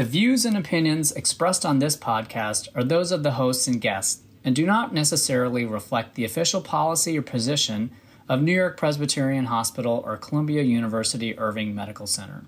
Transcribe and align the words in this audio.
The 0.00 0.06
views 0.06 0.46
and 0.46 0.56
opinions 0.56 1.12
expressed 1.12 1.66
on 1.66 1.78
this 1.78 1.94
podcast 1.94 2.68
are 2.74 2.82
those 2.82 3.12
of 3.12 3.22
the 3.22 3.32
hosts 3.32 3.66
and 3.66 3.78
guests 3.82 4.22
and 4.42 4.56
do 4.56 4.64
not 4.64 4.94
necessarily 4.94 5.66
reflect 5.66 6.14
the 6.14 6.24
official 6.24 6.62
policy 6.62 7.18
or 7.18 7.20
position 7.20 7.90
of 8.26 8.40
New 8.40 8.54
York 8.54 8.78
Presbyterian 8.78 9.44
Hospital 9.44 10.02
or 10.06 10.16
Columbia 10.16 10.62
University 10.62 11.38
Irving 11.38 11.74
Medical 11.74 12.06
Center. 12.06 12.46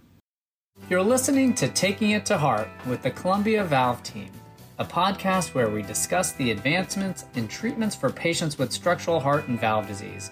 You're 0.89 1.03
listening 1.03 1.53
to 1.57 1.69
Taking 1.69 2.13
It 2.13 2.25
to 2.25 2.39
Heart 2.39 2.71
with 2.87 3.03
the 3.03 3.11
Columbia 3.11 3.65
Valve 3.65 4.03
Team, 4.03 4.31
a 4.79 4.85
podcast 4.87 5.53
where 5.53 5.69
we 5.69 5.83
discuss 5.83 6.33
the 6.33 6.53
advancements 6.53 7.27
in 7.35 7.49
treatments 7.49 7.95
for 7.95 8.09
patients 8.09 8.57
with 8.57 8.73
structural 8.73 9.21
heart 9.21 9.49
and 9.49 9.61
valve 9.61 9.87
disease. 9.87 10.31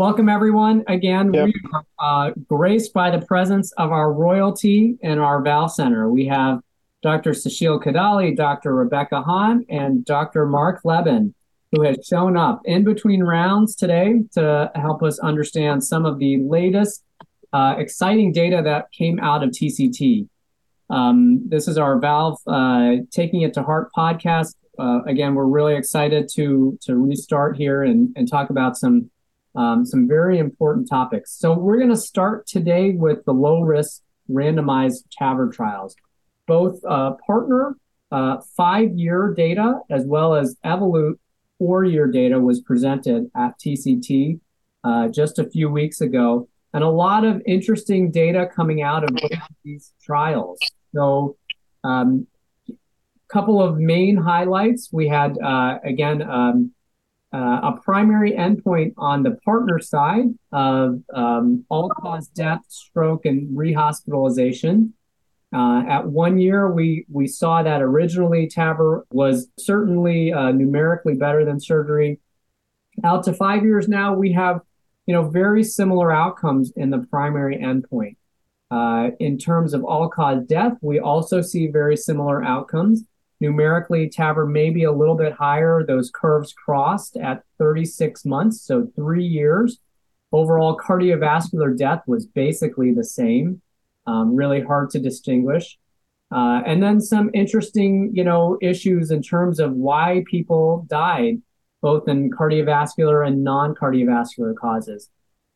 Welcome, 0.00 0.30
everyone. 0.30 0.82
Again, 0.88 1.30
yep. 1.34 1.44
we 1.44 1.54
are 1.74 1.84
uh, 1.98 2.30
graced 2.48 2.94
by 2.94 3.10
the 3.10 3.20
presence 3.26 3.70
of 3.72 3.92
our 3.92 4.10
royalty 4.10 4.96
in 5.02 5.18
our 5.18 5.42
Valve 5.42 5.74
Center. 5.74 6.10
We 6.10 6.24
have 6.24 6.60
Dr. 7.02 7.32
Susheel 7.32 7.84
Kodali, 7.84 8.34
Dr. 8.34 8.74
Rebecca 8.74 9.20
Hahn, 9.20 9.66
and 9.68 10.02
Dr. 10.02 10.46
Mark 10.46 10.80
Leben, 10.86 11.34
who 11.70 11.82
has 11.82 11.98
shown 12.02 12.38
up 12.38 12.62
in 12.64 12.82
between 12.82 13.22
rounds 13.22 13.76
today 13.76 14.22
to 14.32 14.72
help 14.74 15.02
us 15.02 15.18
understand 15.18 15.84
some 15.84 16.06
of 16.06 16.18
the 16.18 16.38
latest 16.38 17.04
uh, 17.52 17.74
exciting 17.76 18.32
data 18.32 18.62
that 18.64 18.90
came 18.92 19.20
out 19.20 19.42
of 19.42 19.50
TCT. 19.50 20.26
Um, 20.88 21.46
this 21.46 21.68
is 21.68 21.76
our 21.76 21.98
Valve 21.98 22.38
uh, 22.46 22.92
Taking 23.10 23.42
It 23.42 23.52
to 23.52 23.62
Heart 23.62 23.90
podcast. 23.94 24.54
Uh, 24.78 25.02
again, 25.06 25.34
we're 25.34 25.44
really 25.44 25.74
excited 25.74 26.30
to 26.36 26.78
to 26.84 26.96
restart 26.96 27.58
here 27.58 27.82
and, 27.82 28.14
and 28.16 28.26
talk 28.26 28.48
about 28.48 28.78
some 28.78 29.10
um, 29.54 29.84
some 29.84 30.06
very 30.06 30.38
important 30.38 30.88
topics. 30.88 31.32
So 31.32 31.54
we're 31.54 31.78
going 31.78 31.90
to 31.90 31.96
start 31.96 32.46
today 32.46 32.92
with 32.92 33.24
the 33.24 33.32
low 33.32 33.60
risk 33.60 34.02
randomized 34.30 35.04
TAVR 35.20 35.52
trials 35.52 35.96
both 36.50 36.84
uh, 36.84 37.12
partner 37.24 37.76
uh, 38.10 38.38
five 38.56 38.90
year 38.98 39.32
data 39.36 39.78
as 39.88 40.04
well 40.04 40.34
as 40.34 40.56
Evolut 40.64 41.14
four 41.60 41.84
year 41.84 42.08
data 42.08 42.40
was 42.40 42.60
presented 42.60 43.30
at 43.36 43.56
TCT 43.60 44.40
uh, 44.82 45.06
just 45.06 45.38
a 45.38 45.48
few 45.48 45.70
weeks 45.70 46.00
ago, 46.00 46.48
and 46.74 46.82
a 46.82 46.88
lot 46.88 47.24
of 47.24 47.40
interesting 47.46 48.10
data 48.10 48.48
coming 48.52 48.82
out 48.82 49.04
of 49.04 49.10
these 49.62 49.92
trials. 50.02 50.58
So, 50.92 51.36
um, 51.84 52.26
couple 53.28 53.62
of 53.62 53.78
main 53.78 54.16
highlights. 54.16 54.88
We 54.90 55.06
had 55.06 55.38
uh, 55.38 55.78
again 55.84 56.20
um, 56.22 56.72
uh, 57.32 57.60
a 57.62 57.80
primary 57.82 58.32
endpoint 58.32 58.92
on 58.96 59.22
the 59.22 59.32
partner 59.44 59.78
side 59.78 60.26
of 60.52 61.00
um, 61.14 61.64
all 61.68 61.88
cause 61.88 62.28
death, 62.28 62.60
stroke, 62.68 63.24
and 63.24 63.56
rehospitalization. 63.56 64.92
Uh, 65.52 65.82
at 65.88 66.06
one 66.06 66.38
year, 66.38 66.70
we 66.70 67.04
we 67.08 67.26
saw 67.26 67.62
that 67.62 67.82
originally 67.82 68.48
TAVR 68.48 69.02
was 69.10 69.48
certainly 69.58 70.32
uh, 70.32 70.50
numerically 70.52 71.14
better 71.14 71.44
than 71.44 71.60
surgery. 71.60 72.20
Out 73.04 73.24
to 73.24 73.32
five 73.32 73.64
years 73.64 73.88
now, 73.88 74.14
we 74.14 74.32
have 74.32 74.60
you 75.06 75.14
know 75.14 75.28
very 75.28 75.62
similar 75.62 76.12
outcomes 76.12 76.72
in 76.76 76.90
the 76.90 77.06
primary 77.10 77.56
endpoint. 77.56 78.16
Uh, 78.70 79.10
in 79.18 79.36
terms 79.36 79.74
of 79.74 79.84
all-cause 79.84 80.44
death, 80.46 80.74
we 80.80 81.00
also 81.00 81.40
see 81.40 81.66
very 81.66 81.96
similar 81.96 82.44
outcomes. 82.44 83.02
Numerically, 83.40 84.08
TAVR 84.10 84.50
may 84.50 84.70
be 84.70 84.84
a 84.84 84.92
little 84.92 85.16
bit 85.16 85.32
higher. 85.32 85.82
Those 85.82 86.10
curves 86.10 86.52
crossed 86.52 87.16
at 87.16 87.42
36 87.58 88.24
months, 88.26 88.60
so 88.60 88.86
three 88.94 89.24
years. 89.24 89.78
Overall, 90.30 90.78
cardiovascular 90.78 91.76
death 91.76 92.02
was 92.06 92.26
basically 92.26 92.92
the 92.92 93.04
same 93.04 93.62
um, 94.06 94.34
really 94.34 94.60
hard 94.60 94.90
to 94.90 95.00
distinguish. 95.00 95.78
Uh, 96.32 96.62
and 96.64 96.82
then 96.82 97.00
some 97.00 97.30
interesting, 97.34 98.10
you 98.14 98.22
know, 98.22 98.56
issues 98.60 99.10
in 99.10 99.22
terms 99.22 99.58
of 99.58 99.72
why 99.72 100.22
people 100.26 100.86
died, 100.88 101.42
both 101.80 102.08
in 102.08 102.30
cardiovascular 102.30 103.26
and 103.26 103.42
non-cardiovascular 103.42 104.54
causes. 104.54 105.10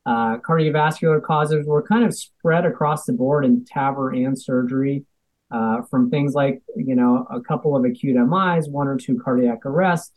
Uh, 0.06 0.36
cardiovascular 0.38 1.22
causes 1.22 1.66
were 1.66 1.82
kind 1.82 2.04
of 2.04 2.14
spread 2.14 2.66
across 2.66 3.04
the 3.04 3.12
board 3.12 3.44
in 3.44 3.64
TAVR 3.64 4.26
and 4.26 4.40
surgery, 4.40 5.04
uh, 5.54 5.82
from 5.82 6.10
things 6.10 6.34
like, 6.34 6.62
you 6.76 6.94
know, 6.94 7.26
a 7.30 7.40
couple 7.40 7.76
of 7.76 7.84
acute 7.84 8.16
MIs, 8.16 8.68
one 8.68 8.88
or 8.88 8.96
two 8.96 9.20
cardiac 9.22 9.64
arrests, 9.64 10.12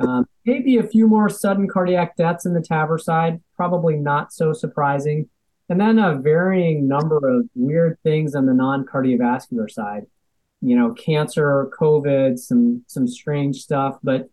um, 0.00 0.26
maybe 0.44 0.78
a 0.78 0.82
few 0.82 1.06
more 1.06 1.28
sudden 1.28 1.68
cardiac 1.68 2.16
deaths 2.16 2.46
in 2.46 2.54
the 2.54 2.60
TAVR 2.60 3.00
side, 3.00 3.40
probably 3.56 3.96
not 3.96 4.32
so 4.32 4.52
surprising. 4.52 5.28
And 5.68 5.80
then 5.80 5.98
a 5.98 6.16
varying 6.16 6.88
number 6.88 7.18
of 7.28 7.48
weird 7.54 7.98
things 8.02 8.34
on 8.34 8.46
the 8.46 8.54
non-cardiovascular 8.54 9.70
side 9.70 10.06
you 10.62 10.76
know 10.76 10.92
cancer 10.94 11.70
covid 11.78 12.38
some 12.38 12.82
some 12.86 13.06
strange 13.06 13.56
stuff. 13.56 13.98
But 14.02 14.30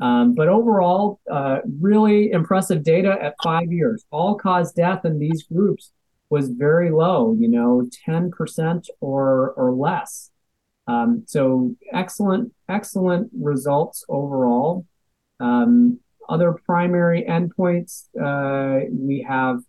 um, 0.00 0.34
but 0.34 0.48
overall 0.48 1.20
uh, 1.30 1.58
really 1.80 2.30
impressive 2.30 2.82
data 2.82 3.16
at 3.20 3.34
five 3.42 3.70
years. 3.70 4.04
All 4.10 4.36
cause 4.36 4.72
death 4.72 5.04
in 5.04 5.18
these 5.18 5.42
groups 5.42 5.92
was 6.30 6.48
very 6.50 6.90
low 6.90 7.34
you 7.38 7.48
know 7.48 7.88
10% 8.08 8.86
or 9.00 9.50
or 9.52 9.72
less 9.72 10.30
um, 10.86 11.24
so 11.26 11.74
excellent 11.92 12.52
excellent 12.68 13.30
results 13.38 14.04
overall 14.08 14.86
um, 15.40 16.00
other 16.28 16.52
primary 16.66 17.24
endpoints 17.28 18.08
uh, 18.20 18.84
we 18.90 19.24
have 19.26 19.60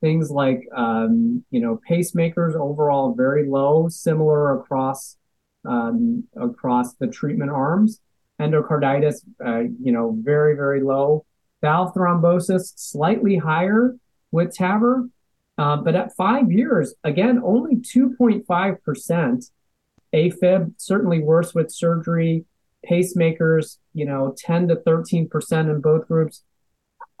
things 0.00 0.30
like 0.30 0.62
um, 0.76 1.44
you 1.50 1.60
know 1.60 1.80
pacemakers 1.88 2.54
overall 2.54 3.14
very 3.14 3.48
low, 3.48 3.88
similar 3.88 4.58
across 4.58 5.16
um, 5.64 6.24
across 6.36 6.94
the 6.94 7.06
treatment 7.06 7.50
arms. 7.50 8.00
Endocarditis, 8.40 9.22
uh, 9.44 9.60
you 9.82 9.92
know, 9.92 10.16
very 10.20 10.54
very 10.54 10.82
low. 10.82 11.24
Valve 11.60 11.92
thrombosis 11.94 12.72
slightly 12.76 13.36
higher 13.36 13.96
with 14.30 14.56
TAVR, 14.56 15.10
uh, 15.58 15.76
but 15.76 15.96
at 15.96 16.14
five 16.16 16.50
years, 16.50 16.94
again, 17.04 17.40
only 17.44 17.76
2.5 17.76 18.82
percent. 18.82 19.44
AFib 20.14 20.72
certainly 20.78 21.18
worse 21.18 21.54
with 21.54 21.70
surgery. 21.70 22.44
Pacemakers, 22.88 23.78
you 23.92 24.06
know, 24.06 24.34
10 24.38 24.68
to 24.68 24.76
13 24.76 25.28
percent 25.28 25.68
in 25.68 25.80
both 25.80 26.06
groups. 26.06 26.44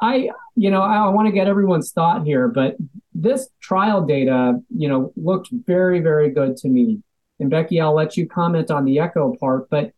I, 0.00 0.30
you 0.54 0.70
know, 0.70 0.82
I 0.82 1.08
want 1.08 1.26
to 1.26 1.32
get 1.32 1.48
everyone's 1.48 1.90
thought 1.90 2.24
here, 2.24 2.46
but 2.46 2.76
this 3.12 3.48
trial 3.60 4.06
data, 4.06 4.60
you 4.70 4.88
know, 4.88 5.12
looked 5.16 5.48
very, 5.50 5.98
very 5.98 6.30
good 6.30 6.56
to 6.58 6.68
me. 6.68 7.02
And 7.40 7.50
Becky, 7.50 7.80
I'll 7.80 7.94
let 7.94 8.16
you 8.16 8.28
comment 8.28 8.70
on 8.70 8.84
the 8.84 9.00
echo 9.00 9.34
part, 9.40 9.68
but 9.68 9.92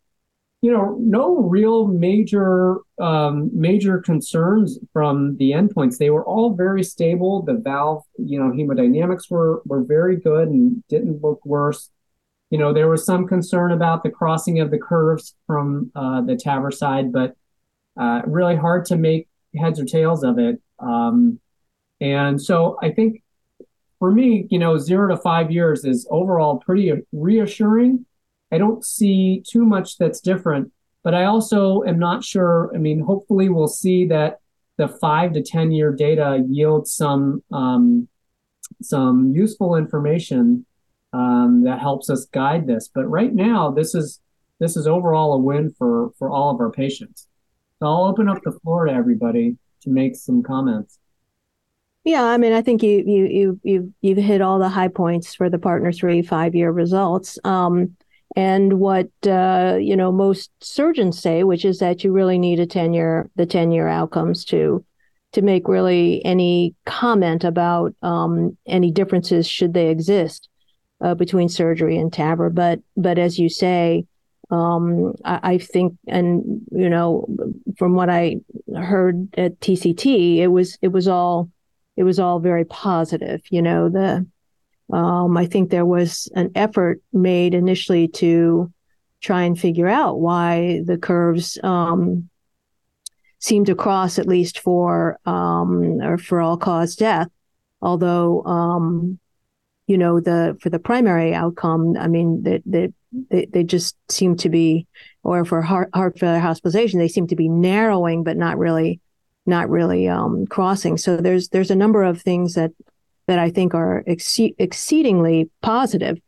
you 0.63 0.71
know, 0.71 0.97
no 1.01 1.39
real 1.39 1.87
major 1.87 2.77
um, 2.99 3.51
major 3.53 3.99
concerns 3.99 4.79
from 4.93 5.37
the 5.39 5.53
endpoints. 5.53 5.97
They 5.97 6.11
were 6.11 6.25
all 6.25 6.55
very 6.55 6.83
stable. 6.83 7.43
The 7.43 7.55
valve, 7.55 8.05
you 8.19 8.39
know, 8.39 8.51
hemodynamics 8.51 9.31
were 9.31 9.63
were 9.65 9.83
very 9.83 10.17
good 10.17 10.49
and 10.49 10.87
didn't 10.89 11.23
look 11.23 11.45
worse. 11.47 11.91
You 12.51 12.59
know, 12.59 12.75
there 12.75 12.89
was 12.89 13.07
some 13.07 13.27
concern 13.27 13.73
about 13.73 14.03
the 14.03 14.11
crossing 14.11 14.61
of 14.61 14.71
the 14.71 14.79
curves 14.79 15.35
from 15.47 15.93
uh, 15.95 16.21
the 16.23 16.35
TAVR 16.35 16.75
side, 16.75 17.13
but 17.13 17.37
uh, 17.99 18.23
really 18.27 18.57
hard 18.57 18.85
to 18.87 18.97
make 18.97 19.29
heads 19.57 19.81
or 19.81 19.85
tails 19.85 20.25
of 20.25 20.39
it. 20.39 20.61
Um, 20.79 21.41
and 22.01 22.41
so 22.41 22.77
I 22.83 22.91
think 22.91 23.23
for 23.99 24.11
me, 24.11 24.47
you 24.51 24.59
know, 24.59 24.79
zero 24.79 25.09
to 25.09 25.17
five 25.17 25.51
years 25.51 25.85
is 25.85 26.07
overall 26.11 26.59
pretty 26.59 26.93
reassuring. 27.13 28.05
I 28.53 28.59
don't 28.59 28.85
see 28.85 29.43
too 29.47 29.65
much 29.65 29.99
that's 29.99 30.21
different, 30.21 30.73
but 31.03 31.15
I 31.15 31.25
also 31.25 31.83
am 31.85 31.99
not 31.99 32.25
sure. 32.25 32.71
I 32.75 32.79
mean, 32.79 33.01
hopefully, 33.01 33.49
we'll 33.49 33.69
see 33.69 34.07
that 34.07 34.41
the 34.77 34.89
five 34.89 35.33
to 35.35 35.43
ten 35.43 35.73
year 35.73 35.93
data 35.93 36.45
yields 36.49 36.93
some 36.93 37.43
um, 37.53 38.09
some 38.83 39.33
useful 39.35 39.77
information 39.77 40.67
um, 41.13 41.63
that 41.65 41.81
helps 41.81 42.11
us 42.11 42.27
guide 42.27 42.67
this. 42.67 42.89
But 42.93 43.07
right 43.07 43.35
now, 43.35 43.71
this 43.71 43.95
is 43.95 44.21
this 44.59 44.77
is 44.77 44.87
overall 44.87 45.33
a 45.35 45.39
win 45.39 45.71
for 45.77 46.11
for 46.19 46.31
all 46.31 46.51
of 46.51 46.61
our 46.61 46.71
patients. 46.71 47.27
So 47.79 47.87
I'll 47.87 48.05
open 48.05 48.29
up 48.29 48.43
the 48.43 48.53
floor 48.53 48.87
to 48.87 48.93
everybody 48.93 49.57
to 49.83 49.91
make 49.91 50.17
some 50.17 50.43
comments. 50.43 50.99
Yeah, 52.05 52.25
I 52.25 52.39
mean, 52.39 52.53
I 52.53 52.63
think 52.63 52.83
you 52.83 53.03
you 53.07 53.27
you 53.27 53.61
you 53.63 53.95
you've 54.01 54.19
hit 54.19 54.41
all 54.41 54.59
the 54.59 54.69
high 54.69 54.89
points 54.89 55.35
for 55.35 55.51
the 55.51 55.59
Partner 55.59 55.93
Three 55.93 56.23
five 56.23 56.55
year 56.55 56.71
results. 56.71 57.39
Um, 57.45 57.97
and 58.37 58.75
what 58.75 59.09
uh, 59.27 59.77
you 59.81 59.97
know 59.97 60.13
most 60.13 60.51
surgeons 60.61 61.19
say, 61.21 61.43
which 61.43 61.65
is 61.65 61.79
that 61.79 62.05
you 62.05 62.13
really 62.13 62.39
need 62.39 62.61
a 62.61 62.67
ten 62.67 62.93
year 62.93 63.31
the 63.37 63.47
ten 63.47 63.73
year 63.73 63.89
outcomes 63.89 64.45
to 64.47 64.85
to 65.33 65.43
make 65.43 65.69
really 65.69 66.25
any 66.25 66.75
comment 66.87 67.45
about 67.45 67.95
um, 68.03 68.57
any 68.67 68.91
differences 68.91 69.49
should 69.49 69.75
they 69.75 69.89
exist 69.89 70.49
uh, 71.01 71.15
between 71.15 71.49
surgery 71.49 71.97
and 71.97 72.13
TAVR. 72.13 72.55
But 72.55 72.81
but 72.97 73.19
as 73.19 73.39
you 73.39 73.49
say, 73.49 74.07
um, 74.51 75.15
I, 75.25 75.41
I, 75.43 75.59
think, 75.59 75.97
and 76.09 76.63
you 76.73 76.91
know, 76.91 77.27
from 77.79 77.95
what 77.95 78.11
I 78.11 78.37
heard 78.75 79.29
at 79.39 79.61
TCT, 79.61 80.39
it 80.39 80.49
was 80.49 80.79
it 80.83 80.89
was 80.89 81.07
all 81.07 81.51
it 81.97 82.03
was 82.03 82.19
all 82.19 82.41
very 82.41 82.65
positive. 82.65 83.43
You 83.51 83.63
know, 83.63 83.89
the 83.89 84.27
Um, 84.93 85.37
I 85.37 85.47
think 85.47 85.71
there 85.71 85.87
was 85.87 86.31
an 86.35 86.51
effort 86.55 87.01
made 87.13 87.55
initially 87.55 88.09
to 88.09 88.73
try 89.21 89.43
and 89.43 89.59
figure 89.59 89.89
out 89.89 90.21
why 90.21 90.81
the 90.85 90.99
curves 90.99 91.59
um, 91.63 92.29
seem 93.39 93.65
to 93.65 93.75
cross 93.75 94.19
at 94.19 94.27
least 94.27 94.59
for 94.61 95.19
um, 95.27 96.01
or 96.01 96.19
for 96.19 96.41
all 96.41 96.57
cause 96.57 96.97
death. 96.97 97.29
Although, 97.83 98.45
um, 98.45 99.19
you 99.87 99.99
know, 99.99 100.21
the 100.21 100.57
for 100.61 100.71
the 100.71 100.79
primary 100.79 101.35
outcome, 101.35 101.97
I 101.99 102.09
mean, 102.09 102.43
that 102.45 102.63
they, 102.67 102.93
they, 103.31 103.47
they 103.47 103.65
just 103.65 103.97
seem 104.09 104.37
to 104.37 104.49
be, 104.49 104.87
or 105.23 105.45
for 105.45 105.63
heart, 105.63 105.91
heart 105.95 106.19
failure 106.19 106.41
hospitalization, 106.41 106.99
they 106.99 107.09
seem 107.09 107.27
to 107.29 107.37
be 107.37 107.49
narrowing, 107.49 108.23
but 108.23 108.37
not 108.37 108.59
really, 108.59 109.01
not 109.47 109.69
really 109.69 110.09
um, 110.09 110.47
crossing. 110.47 110.97
So 110.97 111.17
there's 111.17 111.49
there's 111.49 111.71
a 111.71 111.77
number 111.77 112.03
of 112.03 112.21
things 112.21 112.55
that 112.55 112.73
that 113.31 113.39
I 113.39 113.49
think 113.49 113.75
are 113.75 114.03
ex- 114.09 114.41
exceedingly 114.59 115.49
positive 115.63 116.19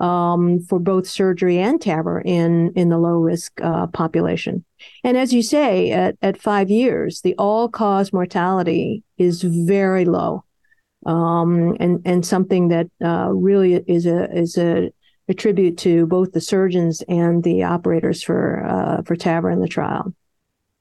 um, 0.00 0.58
for 0.58 0.80
both 0.80 1.06
surgery 1.06 1.56
and 1.58 1.78
TAVR 1.78 2.22
in 2.24 2.72
in 2.74 2.88
the 2.88 2.98
low 2.98 3.18
risk 3.18 3.60
uh, 3.62 3.86
population. 3.86 4.64
And 5.04 5.16
as 5.16 5.32
you 5.32 5.40
say, 5.40 5.92
at, 5.92 6.16
at 6.20 6.40
five 6.40 6.68
years, 6.68 7.20
the 7.20 7.36
all 7.36 7.68
cause 7.68 8.12
mortality 8.12 9.04
is 9.18 9.42
very 9.42 10.04
low, 10.04 10.42
um, 11.06 11.76
and 11.78 12.02
and 12.04 12.26
something 12.26 12.68
that 12.68 12.88
uh, 13.04 13.30
really 13.32 13.74
is 13.86 14.04
a 14.04 14.28
is 14.36 14.58
a, 14.58 14.90
a, 15.28 15.34
tribute 15.34 15.78
to 15.78 16.06
both 16.06 16.32
the 16.32 16.40
surgeons 16.40 17.04
and 17.08 17.44
the 17.44 17.62
operators 17.62 18.20
for 18.20 18.64
uh, 18.66 19.02
for 19.02 19.14
TAVR 19.14 19.52
in 19.52 19.60
the 19.60 19.68
trial. 19.68 20.12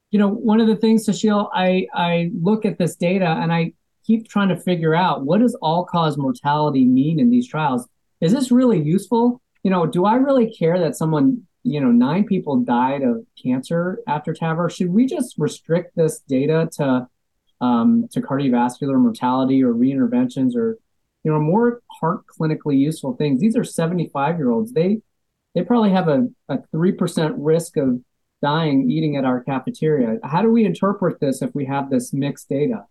You 0.10 0.18
know, 0.18 0.30
one 0.30 0.60
of 0.60 0.68
the 0.68 0.76
things, 0.76 1.06
Susheel, 1.06 1.50
I 1.54 1.86
I 1.94 2.32
look 2.42 2.66
at 2.66 2.80
this 2.80 2.96
data 2.96 3.28
and 3.28 3.54
I 3.54 3.74
keep 4.08 4.28
trying 4.28 4.50
to 4.50 4.58
figure 4.58 4.96
out 4.96 5.26
what 5.26 5.42
does 5.42 5.56
all 5.62 5.86
cause 5.86 6.18
mortality 6.18 6.86
mean 6.86 7.20
in 7.20 7.30
these 7.30 7.48
trials 7.48 7.88
is 8.22 8.32
this 8.32 8.52
really 8.52 8.82
useful? 8.82 9.42
You 9.64 9.72
know, 9.72 9.86
do 9.86 10.06
I 10.06 10.16
really 10.16 10.52
care 10.52 10.80
that 10.80 10.96
someone, 10.96 11.46
you 11.64 11.80
know, 11.80 11.92
nine 11.92 12.26
people 12.26 12.58
died 12.58 13.04
of 13.04 13.26
cancer 13.42 14.00
after 14.08 14.34
TAVR? 14.34 14.72
Should 14.72 14.90
we 14.90 15.06
just 15.06 15.36
restrict 15.38 15.96
this 15.96 16.20
data 16.22 16.70
to 16.78 17.08
um, 17.60 18.08
to 18.12 18.22
cardiovascular 18.22 19.00
mortality 19.00 19.64
or 19.64 19.74
reinterventions 19.74 20.56
or 20.56 20.78
you 21.24 21.32
know 21.32 21.40
more 21.40 21.82
heart 22.00 22.22
clinically 22.28 22.78
useful 22.78 23.16
things? 23.16 23.40
These 23.40 23.58
are 23.58 23.64
75 23.64 24.38
year 24.38 24.50
olds. 24.50 24.74
They 24.74 25.02
they 25.54 25.64
probably 25.64 25.92
have 25.92 26.08
a, 26.08 26.28
a 26.50 26.60
3% 26.74 27.34
risk 27.38 27.78
of 27.78 28.00
dying 28.44 28.92
eating 28.92 29.18
at 29.18 29.26
our 29.26 29.44
cafeteria. 29.44 30.20
How 30.24 30.44
do 30.44 30.52
we 30.52 30.66
interpret 30.66 31.20
this 31.20 31.42
if 31.42 31.54
we 31.56 31.66
have 31.66 31.90
this 31.90 32.14
mixed 32.14 32.48
data? 32.48 32.86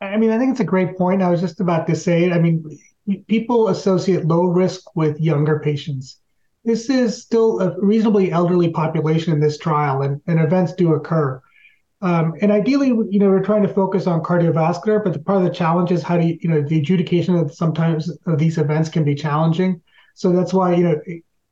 I 0.00 0.16
mean, 0.16 0.30
I 0.30 0.38
think 0.38 0.52
it's 0.52 0.60
a 0.60 0.64
great 0.64 0.96
point. 0.96 1.22
I 1.22 1.30
was 1.30 1.40
just 1.40 1.60
about 1.60 1.86
to 1.88 1.96
say 1.96 2.24
it. 2.24 2.32
I 2.32 2.38
mean, 2.38 2.78
people 3.26 3.68
associate 3.68 4.24
low 4.24 4.44
risk 4.44 4.94
with 4.94 5.20
younger 5.20 5.60
patients. 5.60 6.20
This 6.64 6.88
is 6.88 7.20
still 7.20 7.60
a 7.60 7.76
reasonably 7.80 8.30
elderly 8.30 8.70
population 8.70 9.32
in 9.32 9.40
this 9.40 9.58
trial, 9.58 10.02
and, 10.02 10.20
and 10.26 10.40
events 10.40 10.74
do 10.74 10.94
occur. 10.94 11.40
Um, 12.00 12.34
and 12.40 12.50
ideally, 12.50 12.88
you 12.88 13.18
know, 13.18 13.28
we're 13.28 13.44
trying 13.44 13.62
to 13.62 13.72
focus 13.72 14.06
on 14.06 14.22
cardiovascular, 14.22 15.02
but 15.02 15.12
the, 15.12 15.18
part 15.20 15.38
of 15.38 15.44
the 15.44 15.54
challenge 15.54 15.92
is 15.92 16.02
how 16.02 16.18
do 16.18 16.26
you, 16.26 16.38
you 16.40 16.48
know, 16.48 16.62
the 16.62 16.78
adjudication 16.78 17.36
of 17.36 17.52
sometimes 17.54 18.10
of 18.26 18.38
these 18.38 18.58
events 18.58 18.88
can 18.88 19.04
be 19.04 19.14
challenging. 19.14 19.80
So 20.14 20.32
that's 20.32 20.52
why, 20.52 20.74
you 20.74 20.84
know, 20.84 21.00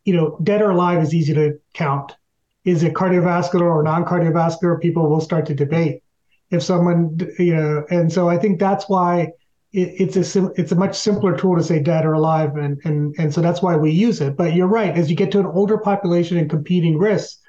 you 0.04 0.14
know, 0.14 0.38
dead 0.42 0.62
or 0.62 0.70
alive 0.70 1.02
is 1.02 1.14
easy 1.14 1.34
to 1.34 1.58
count. 1.74 2.16
Is 2.64 2.82
it 2.82 2.94
cardiovascular 2.94 3.62
or 3.62 3.82
non-cardiovascular? 3.82 4.80
People 4.80 5.08
will 5.08 5.20
start 5.20 5.46
to 5.46 5.54
debate 5.54 6.02
if 6.50 6.62
someone, 6.62 7.18
you 7.38 7.54
know, 7.54 7.84
and 7.90 8.12
so 8.12 8.28
I 8.28 8.36
think 8.36 8.58
that's 8.58 8.88
why 8.88 9.28
it, 9.72 10.14
it's 10.16 10.36
a 10.36 10.46
it's 10.52 10.72
a 10.72 10.76
much 10.76 10.96
simpler 10.96 11.36
tool 11.36 11.56
to 11.56 11.62
say 11.62 11.80
dead 11.80 12.04
or 12.04 12.14
alive, 12.14 12.56
and 12.56 12.80
and 12.84 13.14
and 13.18 13.32
so 13.32 13.40
that's 13.40 13.62
why 13.62 13.76
we 13.76 13.90
use 13.90 14.20
it. 14.20 14.36
But 14.36 14.54
you're 14.54 14.66
right, 14.66 14.96
as 14.96 15.10
you 15.10 15.16
get 15.16 15.30
to 15.32 15.40
an 15.40 15.46
older 15.46 15.78
population 15.78 16.36
and 16.38 16.50
competing 16.50 16.98
risks, 16.98 17.40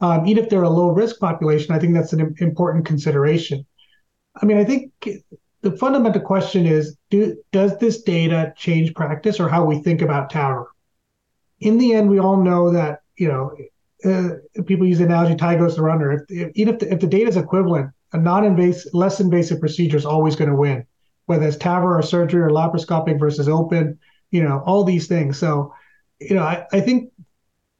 um, 0.00 0.26
even 0.26 0.44
if 0.44 0.50
they're 0.50 0.62
a 0.62 0.70
low 0.70 0.90
risk 0.90 1.18
population, 1.18 1.74
I 1.74 1.78
think 1.78 1.94
that's 1.94 2.12
an 2.12 2.34
important 2.38 2.86
consideration. 2.86 3.66
I 4.40 4.46
mean, 4.46 4.58
I 4.58 4.64
think 4.64 4.92
the 5.62 5.76
fundamental 5.76 6.22
question 6.22 6.66
is: 6.66 6.96
do, 7.10 7.36
Does 7.52 7.76
this 7.78 8.02
data 8.02 8.54
change 8.56 8.94
practice 8.94 9.38
or 9.38 9.48
how 9.48 9.64
we 9.64 9.82
think 9.82 10.00
about 10.00 10.32
TAVR 10.32 10.64
In 11.60 11.78
the 11.78 11.94
end, 11.94 12.08
we 12.08 12.20
all 12.20 12.42
know 12.42 12.70
that 12.72 13.00
you 13.16 13.28
know 13.28 13.54
uh, 14.04 14.62
people 14.64 14.86
use 14.86 14.98
the 14.98 15.04
analogy 15.04 15.36
tie 15.36 15.56
goes 15.56 15.76
the 15.76 15.82
runner. 15.82 16.12
If, 16.12 16.22
if, 16.28 16.52
even 16.54 16.74
if 16.74 16.80
the, 16.80 16.92
if 16.92 17.00
the 17.00 17.06
data 17.06 17.28
is 17.28 17.36
equivalent, 17.36 17.90
a 18.16 18.20
non-invasive, 18.20 18.94
less 18.94 19.20
invasive 19.20 19.60
procedure 19.60 19.96
is 19.96 20.06
always 20.06 20.36
going 20.36 20.50
to 20.50 20.56
win 20.56 20.86
whether 21.26 21.46
it's 21.46 21.56
TAVR 21.56 21.98
or 21.98 22.02
surgery 22.02 22.40
or 22.40 22.50
laparoscopic 22.50 23.18
versus 23.18 23.48
open, 23.48 23.98
you 24.30 24.42
know, 24.42 24.62
all 24.64 24.84
these 24.84 25.06
things. 25.06 25.38
So, 25.38 25.74
you 26.20 26.34
know, 26.34 26.42
I, 26.42 26.64
I 26.72 26.80
think 26.80 27.12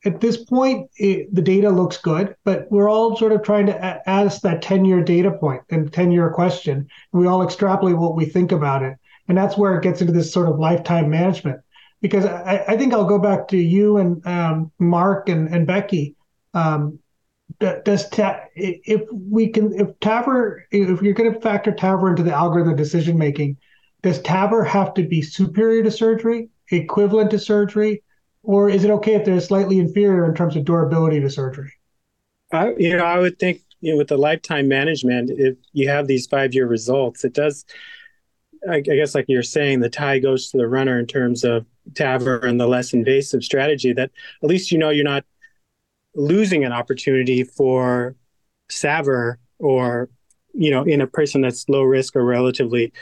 at 0.04 0.20
this 0.20 0.36
point, 0.36 0.90
it, 0.96 1.34
the 1.34 1.42
data 1.42 1.70
looks 1.70 1.96
good, 1.96 2.36
but 2.44 2.70
we're 2.70 2.90
all 2.90 3.16
sort 3.16 3.32
of 3.32 3.42
trying 3.42 3.66
to 3.66 4.08
ask 4.08 4.42
that 4.42 4.62
10 4.62 4.84
year 4.84 5.02
data 5.02 5.30
point 5.30 5.62
and 5.70 5.92
10 5.92 6.12
year 6.12 6.30
question. 6.30 6.78
And 7.12 7.20
we 7.20 7.26
all 7.26 7.42
extrapolate 7.42 7.96
what 7.96 8.14
we 8.14 8.26
think 8.26 8.52
about 8.52 8.82
it. 8.82 8.96
And 9.28 9.36
that's 9.36 9.56
where 9.56 9.76
it 9.76 9.82
gets 9.82 10.00
into 10.00 10.12
this 10.12 10.32
sort 10.32 10.48
of 10.48 10.58
lifetime 10.58 11.08
management. 11.08 11.60
Because 12.02 12.24
I, 12.26 12.64
I 12.68 12.76
think 12.76 12.92
I'll 12.92 13.06
go 13.06 13.18
back 13.18 13.48
to 13.48 13.56
you 13.56 13.96
and 13.96 14.24
um, 14.26 14.70
Mark 14.78 15.28
and, 15.28 15.48
and 15.48 15.66
Becky. 15.66 16.14
Um, 16.52 16.98
does 17.58 18.08
ta- 18.10 18.40
if 18.54 19.02
we 19.12 19.48
can 19.48 19.72
if 19.72 19.88
TAVR 20.00 20.62
if 20.70 21.02
you're 21.02 21.14
going 21.14 21.32
to 21.32 21.40
factor 21.40 21.72
TAVR 21.72 22.10
into 22.10 22.22
the 22.22 22.32
algorithm 22.32 22.76
decision 22.76 23.16
making, 23.18 23.56
does 24.02 24.20
TAVR 24.20 24.66
have 24.66 24.94
to 24.94 25.02
be 25.02 25.22
superior 25.22 25.82
to 25.82 25.90
surgery, 25.90 26.48
equivalent 26.70 27.30
to 27.30 27.38
surgery, 27.38 28.02
or 28.42 28.68
is 28.68 28.84
it 28.84 28.90
okay 28.90 29.14
if 29.14 29.24
they're 29.24 29.40
slightly 29.40 29.78
inferior 29.78 30.26
in 30.26 30.34
terms 30.34 30.56
of 30.56 30.64
durability 30.64 31.20
to 31.20 31.30
surgery? 31.30 31.72
I, 32.52 32.74
you 32.78 32.96
know, 32.96 33.04
I 33.04 33.18
would 33.18 33.38
think 33.38 33.62
you 33.80 33.92
know 33.92 33.98
with 33.98 34.08
the 34.08 34.18
lifetime 34.18 34.68
management, 34.68 35.30
if 35.30 35.56
you 35.72 35.88
have 35.88 36.06
these 36.06 36.26
five 36.26 36.54
year 36.54 36.66
results, 36.66 37.24
it 37.24 37.32
does. 37.32 37.64
I, 38.68 38.76
I 38.76 38.80
guess, 38.80 39.14
like 39.14 39.26
you're 39.28 39.42
saying, 39.42 39.80
the 39.80 39.88
tie 39.88 40.18
goes 40.18 40.50
to 40.50 40.58
the 40.58 40.66
runner 40.66 40.98
in 40.98 41.06
terms 41.06 41.44
of 41.44 41.66
TAVR 41.92 42.44
and 42.44 42.60
the 42.60 42.66
less 42.66 42.92
invasive 42.92 43.44
strategy. 43.44 43.92
That 43.92 44.10
at 44.42 44.48
least 44.48 44.72
you 44.72 44.78
know 44.78 44.90
you're 44.90 45.04
not 45.04 45.24
losing 46.16 46.64
an 46.64 46.72
opportunity 46.72 47.44
for 47.44 48.16
SAVR 48.70 49.36
or, 49.58 50.08
you 50.52 50.70
know, 50.70 50.82
in 50.82 51.00
a 51.00 51.06
person 51.06 51.40
that's 51.40 51.68
low 51.68 51.82
risk 51.82 52.16
or 52.16 52.24
relatively 52.24 52.92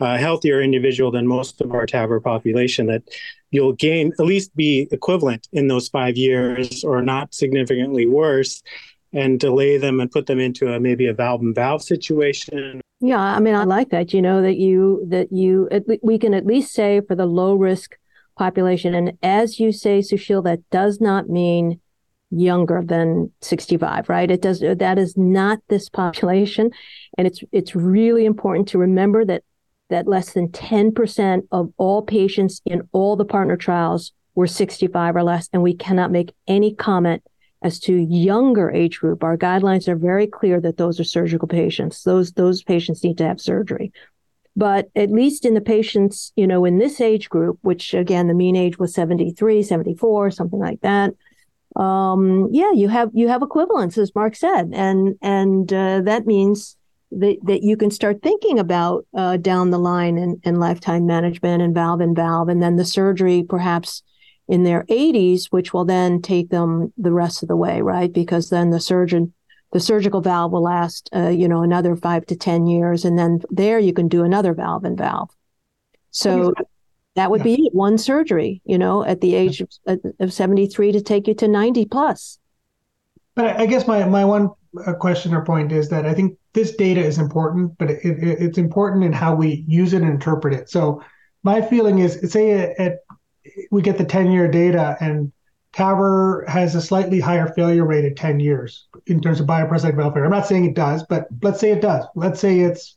uh, 0.00 0.18
healthier 0.18 0.60
individual 0.60 1.10
than 1.10 1.26
most 1.26 1.60
of 1.60 1.72
our 1.72 1.86
TAVR 1.86 2.22
population, 2.22 2.86
that 2.86 3.02
you'll 3.50 3.72
gain 3.72 4.12
at 4.18 4.26
least 4.26 4.54
be 4.56 4.88
equivalent 4.90 5.48
in 5.52 5.68
those 5.68 5.88
five 5.88 6.16
years 6.16 6.84
or 6.84 7.00
not 7.00 7.32
significantly 7.32 8.06
worse 8.06 8.62
and 9.12 9.38
delay 9.38 9.78
them 9.78 10.00
and 10.00 10.10
put 10.10 10.26
them 10.26 10.40
into 10.40 10.72
a 10.72 10.80
maybe 10.80 11.06
a 11.06 11.14
valve 11.14 11.40
and 11.40 11.54
valve 11.54 11.82
situation. 11.82 12.80
Yeah 13.00 13.20
i 13.20 13.38
mean 13.40 13.54
i 13.54 13.64
like 13.64 13.90
that 13.90 14.14
you 14.14 14.22
know 14.22 14.40
that 14.40 14.56
you 14.56 15.04
that 15.08 15.30
you 15.30 15.68
we 16.02 16.16
can 16.16 16.32
at 16.32 16.46
least 16.46 16.72
say 16.72 17.00
for 17.06 17.14
the 17.14 17.26
low 17.26 17.54
risk 17.54 17.98
population 18.38 18.94
and 18.94 19.18
as 19.22 19.60
you 19.60 19.72
say 19.72 19.98
Susheel 19.98 20.42
that 20.44 20.60
does 20.70 21.00
not 21.00 21.28
mean 21.28 21.80
younger 22.38 22.82
than 22.84 23.30
65 23.40 24.08
right? 24.08 24.30
It 24.30 24.42
does 24.42 24.60
that 24.60 24.98
is 24.98 25.16
not 25.16 25.58
this 25.68 25.88
population. 25.88 26.70
And 27.16 27.26
it's 27.26 27.42
it's 27.52 27.74
really 27.74 28.24
important 28.24 28.68
to 28.68 28.78
remember 28.78 29.24
that 29.24 29.42
that 29.90 30.08
less 30.08 30.32
than 30.32 30.48
10% 30.48 31.42
of 31.52 31.72
all 31.76 32.02
patients 32.02 32.60
in 32.64 32.88
all 32.92 33.16
the 33.16 33.24
partner 33.24 33.56
trials 33.56 34.12
were 34.34 34.46
65 34.46 35.14
or 35.14 35.22
less. 35.22 35.48
And 35.52 35.62
we 35.62 35.74
cannot 35.74 36.10
make 36.10 36.34
any 36.48 36.74
comment 36.74 37.22
as 37.62 37.78
to 37.80 37.96
younger 37.96 38.70
age 38.70 39.00
group. 39.00 39.24
Our 39.24 39.36
guidelines 39.36 39.88
are 39.88 39.96
very 39.96 40.26
clear 40.26 40.60
that 40.60 40.76
those 40.76 41.00
are 41.00 41.04
surgical 41.04 41.48
patients. 41.48 42.02
Those 42.02 42.32
those 42.32 42.62
patients 42.62 43.02
need 43.02 43.18
to 43.18 43.26
have 43.26 43.40
surgery. 43.40 43.92
But 44.56 44.88
at 44.94 45.10
least 45.10 45.44
in 45.44 45.54
the 45.54 45.60
patients 45.60 46.32
you 46.36 46.46
know 46.46 46.64
in 46.64 46.78
this 46.78 47.00
age 47.00 47.28
group 47.28 47.58
which 47.62 47.94
again 47.94 48.28
the 48.28 48.34
mean 48.34 48.54
age 48.54 48.78
was 48.78 48.94
73 48.94 49.62
74 49.62 50.30
something 50.30 50.60
like 50.60 50.80
that 50.82 51.14
um, 51.76 52.48
yeah, 52.52 52.72
you 52.72 52.88
have 52.88 53.10
you 53.12 53.28
have 53.28 53.42
equivalents, 53.42 53.98
as 53.98 54.14
Mark 54.14 54.36
said, 54.36 54.70
and 54.72 55.16
and 55.20 55.72
uh, 55.72 56.00
that 56.02 56.26
means 56.26 56.76
that 57.10 57.36
that 57.44 57.62
you 57.62 57.76
can 57.76 57.90
start 57.90 58.22
thinking 58.22 58.58
about 58.58 59.06
uh, 59.14 59.36
down 59.36 59.70
the 59.70 59.78
line 59.78 60.16
and, 60.16 60.40
and 60.44 60.60
lifetime 60.60 61.06
management 61.06 61.62
and 61.62 61.74
valve 61.74 62.00
and 62.00 62.14
valve, 62.14 62.48
and 62.48 62.62
then 62.62 62.76
the 62.76 62.84
surgery 62.84 63.44
perhaps 63.48 64.02
in 64.46 64.62
their 64.62 64.84
80s, 64.84 65.46
which 65.46 65.72
will 65.72 65.86
then 65.86 66.20
take 66.20 66.50
them 66.50 66.92
the 66.98 67.12
rest 67.12 67.42
of 67.42 67.48
the 67.48 67.56
way, 67.56 67.80
right? 67.80 68.12
Because 68.12 68.50
then 68.50 68.70
the 68.70 68.80
surgeon 68.80 69.32
the 69.72 69.80
surgical 69.80 70.20
valve 70.20 70.52
will 70.52 70.62
last, 70.62 71.10
uh, 71.14 71.28
you 71.28 71.48
know, 71.48 71.62
another 71.62 71.96
five 71.96 72.24
to 72.26 72.36
ten 72.36 72.66
years, 72.66 73.04
and 73.04 73.18
then 73.18 73.40
there 73.50 73.80
you 73.80 73.92
can 73.92 74.06
do 74.06 74.22
another 74.22 74.54
valve 74.54 74.84
and 74.84 74.96
valve. 74.96 75.30
So 76.12 76.54
that 77.14 77.30
would 77.30 77.40
yeah. 77.40 77.56
be 77.56 77.66
it, 77.66 77.74
one 77.74 77.98
surgery, 77.98 78.60
you 78.64 78.78
know, 78.78 79.04
at 79.04 79.20
the 79.20 79.34
age 79.34 79.60
of, 79.60 80.00
of 80.20 80.32
73 80.32 80.92
to 80.92 81.00
take 81.00 81.28
you 81.28 81.34
to 81.34 81.48
90 81.48 81.84
plus. 81.86 82.38
But 83.34 83.56
I 83.60 83.66
guess 83.66 83.86
my, 83.86 84.04
my 84.04 84.24
one 84.24 84.50
uh, 84.86 84.94
question 84.94 85.34
or 85.34 85.44
point 85.44 85.72
is 85.72 85.88
that 85.88 86.06
I 86.06 86.14
think 86.14 86.38
this 86.52 86.74
data 86.76 87.00
is 87.00 87.18
important, 87.18 87.76
but 87.78 87.90
it, 87.90 88.04
it, 88.04 88.42
it's 88.42 88.58
important 88.58 89.04
in 89.04 89.12
how 89.12 89.34
we 89.34 89.64
use 89.66 89.92
it 89.92 90.02
and 90.02 90.10
interpret 90.10 90.54
it. 90.54 90.70
So, 90.70 91.02
my 91.42 91.60
feeling 91.60 91.98
is, 91.98 92.32
say 92.32 92.52
at, 92.52 92.80
at 92.80 92.98
we 93.70 93.82
get 93.82 93.98
the 93.98 94.04
10 94.04 94.30
year 94.30 94.48
data 94.48 94.96
and 95.00 95.30
TAVR 95.74 96.48
has 96.48 96.74
a 96.74 96.80
slightly 96.80 97.20
higher 97.20 97.52
failure 97.54 97.84
rate 97.84 98.04
at 98.04 98.16
10 98.16 98.40
years 98.40 98.86
in 99.06 99.20
terms 99.20 99.40
of 99.40 99.46
bioprosthetic 99.46 99.96
valve 99.96 100.14
failure. 100.14 100.24
I'm 100.24 100.30
not 100.30 100.46
saying 100.46 100.64
it 100.64 100.74
does, 100.74 101.04
but 101.08 101.26
let's 101.42 101.60
say 101.60 101.72
it 101.72 101.82
does. 101.82 102.06
Let's 102.14 102.40
say 102.40 102.60
it's, 102.60 102.96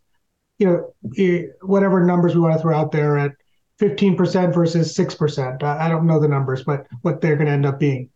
you 0.59 0.67
know, 0.67 1.45
whatever 1.61 2.05
numbers 2.05 2.35
we 2.35 2.41
want 2.41 2.53
to 2.53 2.61
throw 2.61 2.77
out 2.77 2.91
there 2.91 3.17
at 3.17 3.31
15% 3.79 4.53
versus 4.53 4.97
6%. 4.97 5.63
I 5.63 5.89
don't 5.89 6.07
know 6.07 6.19
the 6.19 6.27
numbers, 6.27 6.63
but 6.63 6.87
what 7.01 7.21
they're 7.21 7.35
going 7.35 7.47
to 7.47 7.53
end 7.53 7.65
up 7.65 7.79
being. 7.79 8.09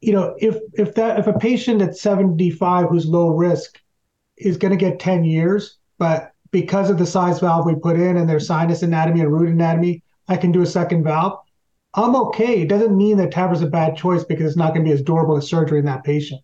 You 0.00 0.12
know, 0.12 0.34
if 0.38 0.56
if 0.74 0.96
that 0.96 1.20
if 1.20 1.28
a 1.28 1.38
patient 1.38 1.80
at 1.80 1.96
75 1.96 2.88
who's 2.88 3.06
low 3.06 3.28
risk 3.28 3.80
is 4.36 4.56
going 4.56 4.72
to 4.72 4.76
get 4.76 4.98
10 4.98 5.24
years, 5.24 5.78
but 5.98 6.32
because 6.50 6.90
of 6.90 6.98
the 6.98 7.06
size 7.06 7.38
valve 7.38 7.66
we 7.66 7.76
put 7.76 7.96
in 7.96 8.16
and 8.16 8.28
their 8.28 8.40
sinus 8.40 8.82
anatomy 8.82 9.20
and 9.20 9.32
root 9.32 9.48
anatomy, 9.48 10.02
I 10.26 10.36
can 10.36 10.50
do 10.50 10.62
a 10.62 10.66
second 10.66 11.04
valve. 11.04 11.38
I'm 11.94 12.16
okay. 12.16 12.62
It 12.62 12.68
doesn't 12.68 12.96
mean 12.96 13.16
that 13.18 13.30
TAVR 13.30 13.52
is 13.52 13.62
a 13.62 13.66
bad 13.66 13.96
choice 13.96 14.24
because 14.24 14.46
it's 14.46 14.56
not 14.56 14.74
going 14.74 14.84
to 14.84 14.88
be 14.88 14.94
as 14.94 15.02
durable 15.02 15.36
as 15.36 15.48
surgery 15.48 15.78
in 15.78 15.84
that 15.84 16.04
patient. 16.04 16.40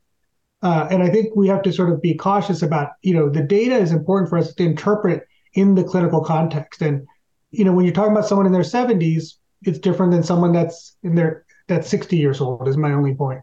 Uh, 0.63 0.89
and 0.91 1.03
I 1.03 1.09
think 1.09 1.35
we 1.37 1.49
have 1.49 1.63
to 1.63 1.73
sort 1.73 1.91
of 1.91 2.03
be 2.03 2.15
cautious 2.15 2.63
about, 2.63 2.91
you 3.03 3.15
know, 3.15 3.29
the 3.29 3.43
data 3.43 3.77
is 3.77 3.93
important 3.93 4.29
for 4.29 4.39
us 4.39 4.55
to 4.55 4.65
interpret 4.65 5.27
in 5.55 5.75
the 5.75 5.85
clinical 5.85 6.23
context. 6.23 6.83
And, 6.83 7.07
you 7.51 7.65
know, 7.65 7.73
when 7.73 7.85
you're 7.85 7.95
talking 7.95 8.13
about 8.13 8.27
someone 8.27 8.47
in 8.47 8.53
their 8.53 8.63
70s, 8.63 9.35
it's 9.63 9.79
different 9.79 10.13
than 10.13 10.23
someone 10.23 10.53
that's 10.53 10.97
in 11.03 11.15
their 11.15 11.45
that's 11.67 11.89
60 11.89 12.17
years 12.17 12.41
old. 12.41 12.69
Is 12.69 12.77
my 12.77 12.93
only 12.93 13.15
point. 13.15 13.43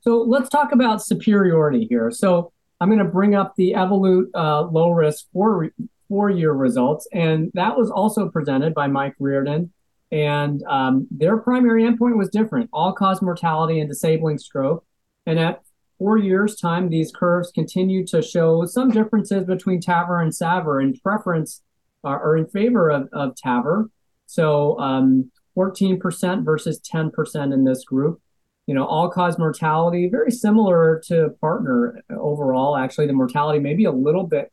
So 0.00 0.18
let's 0.18 0.48
talk 0.48 0.72
about 0.72 1.02
superiority 1.02 1.86
here. 1.88 2.10
So 2.10 2.52
I'm 2.80 2.88
going 2.88 2.98
to 2.98 3.04
bring 3.04 3.34
up 3.34 3.54
the 3.56 3.72
Evolut 3.72 4.26
uh, 4.34 4.62
low 4.62 4.90
risk 4.90 5.26
four 5.32 5.70
four 6.08 6.30
year 6.30 6.52
results, 6.52 7.08
and 7.12 7.50
that 7.54 7.76
was 7.76 7.90
also 7.90 8.28
presented 8.28 8.74
by 8.74 8.86
Mike 8.86 9.14
Reardon 9.18 9.72
and 10.12 10.62
um, 10.64 11.08
their 11.10 11.38
primary 11.38 11.84
endpoint 11.84 12.18
was 12.18 12.28
different 12.28 12.68
all 12.72 12.92
cause 12.92 13.22
mortality 13.22 13.80
and 13.80 13.88
disabling 13.88 14.36
stroke. 14.36 14.84
And 15.24 15.38
at 15.38 15.62
four 15.98 16.18
years' 16.18 16.56
time, 16.56 16.90
these 16.90 17.10
curves 17.10 17.50
continued 17.50 18.08
to 18.08 18.20
show 18.20 18.66
some 18.66 18.90
differences 18.90 19.46
between 19.46 19.80
TAVR 19.80 20.22
and 20.22 20.30
SAVR 20.30 20.82
in 20.82 20.94
preference 20.98 21.62
uh, 22.04 22.18
or 22.22 22.36
in 22.36 22.46
favor 22.46 22.90
of, 22.90 23.08
of 23.12 23.34
TAVR. 23.34 23.88
So 24.26 24.78
um, 24.78 25.30
14% 25.56 26.44
versus 26.44 26.80
10% 26.80 27.52
in 27.52 27.64
this 27.64 27.84
group. 27.84 28.20
You 28.66 28.74
know, 28.74 28.86
all 28.86 29.10
cause 29.10 29.38
mortality, 29.38 30.08
very 30.08 30.30
similar 30.30 31.02
to 31.06 31.30
partner 31.40 32.00
overall. 32.10 32.76
Actually, 32.76 33.08
the 33.08 33.12
mortality 33.12 33.58
may 33.58 33.74
be 33.74 33.84
a 33.84 33.92
little 33.92 34.24
bit 34.24 34.52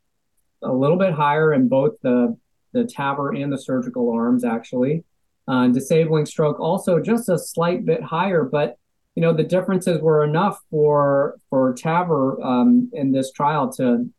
a 0.62 0.74
little 0.74 0.98
bit 0.98 1.14
higher 1.14 1.54
in 1.54 1.70
both 1.70 1.94
the 2.02 2.36
the 2.74 2.84
TAVR 2.84 3.42
and 3.42 3.54
the 3.54 3.58
surgical 3.58 4.12
arms, 4.12 4.44
actually. 4.44 5.04
Uh, 5.48 5.68
disabling 5.68 6.26
stroke 6.26 6.60
also 6.60 7.00
just 7.00 7.30
a 7.30 7.38
slight 7.38 7.86
bit 7.86 8.04
higher, 8.04 8.44
but 8.44 8.78
you 9.16 9.22
know 9.22 9.34
the 9.34 9.44
differences 9.44 10.02
were 10.02 10.24
enough 10.24 10.60
for 10.72 11.38
for 11.50 11.76
TAVR 11.76 12.44
um, 12.44 12.90
in 12.94 13.12
this 13.12 13.32
trial 13.32 13.72
to 13.74 14.10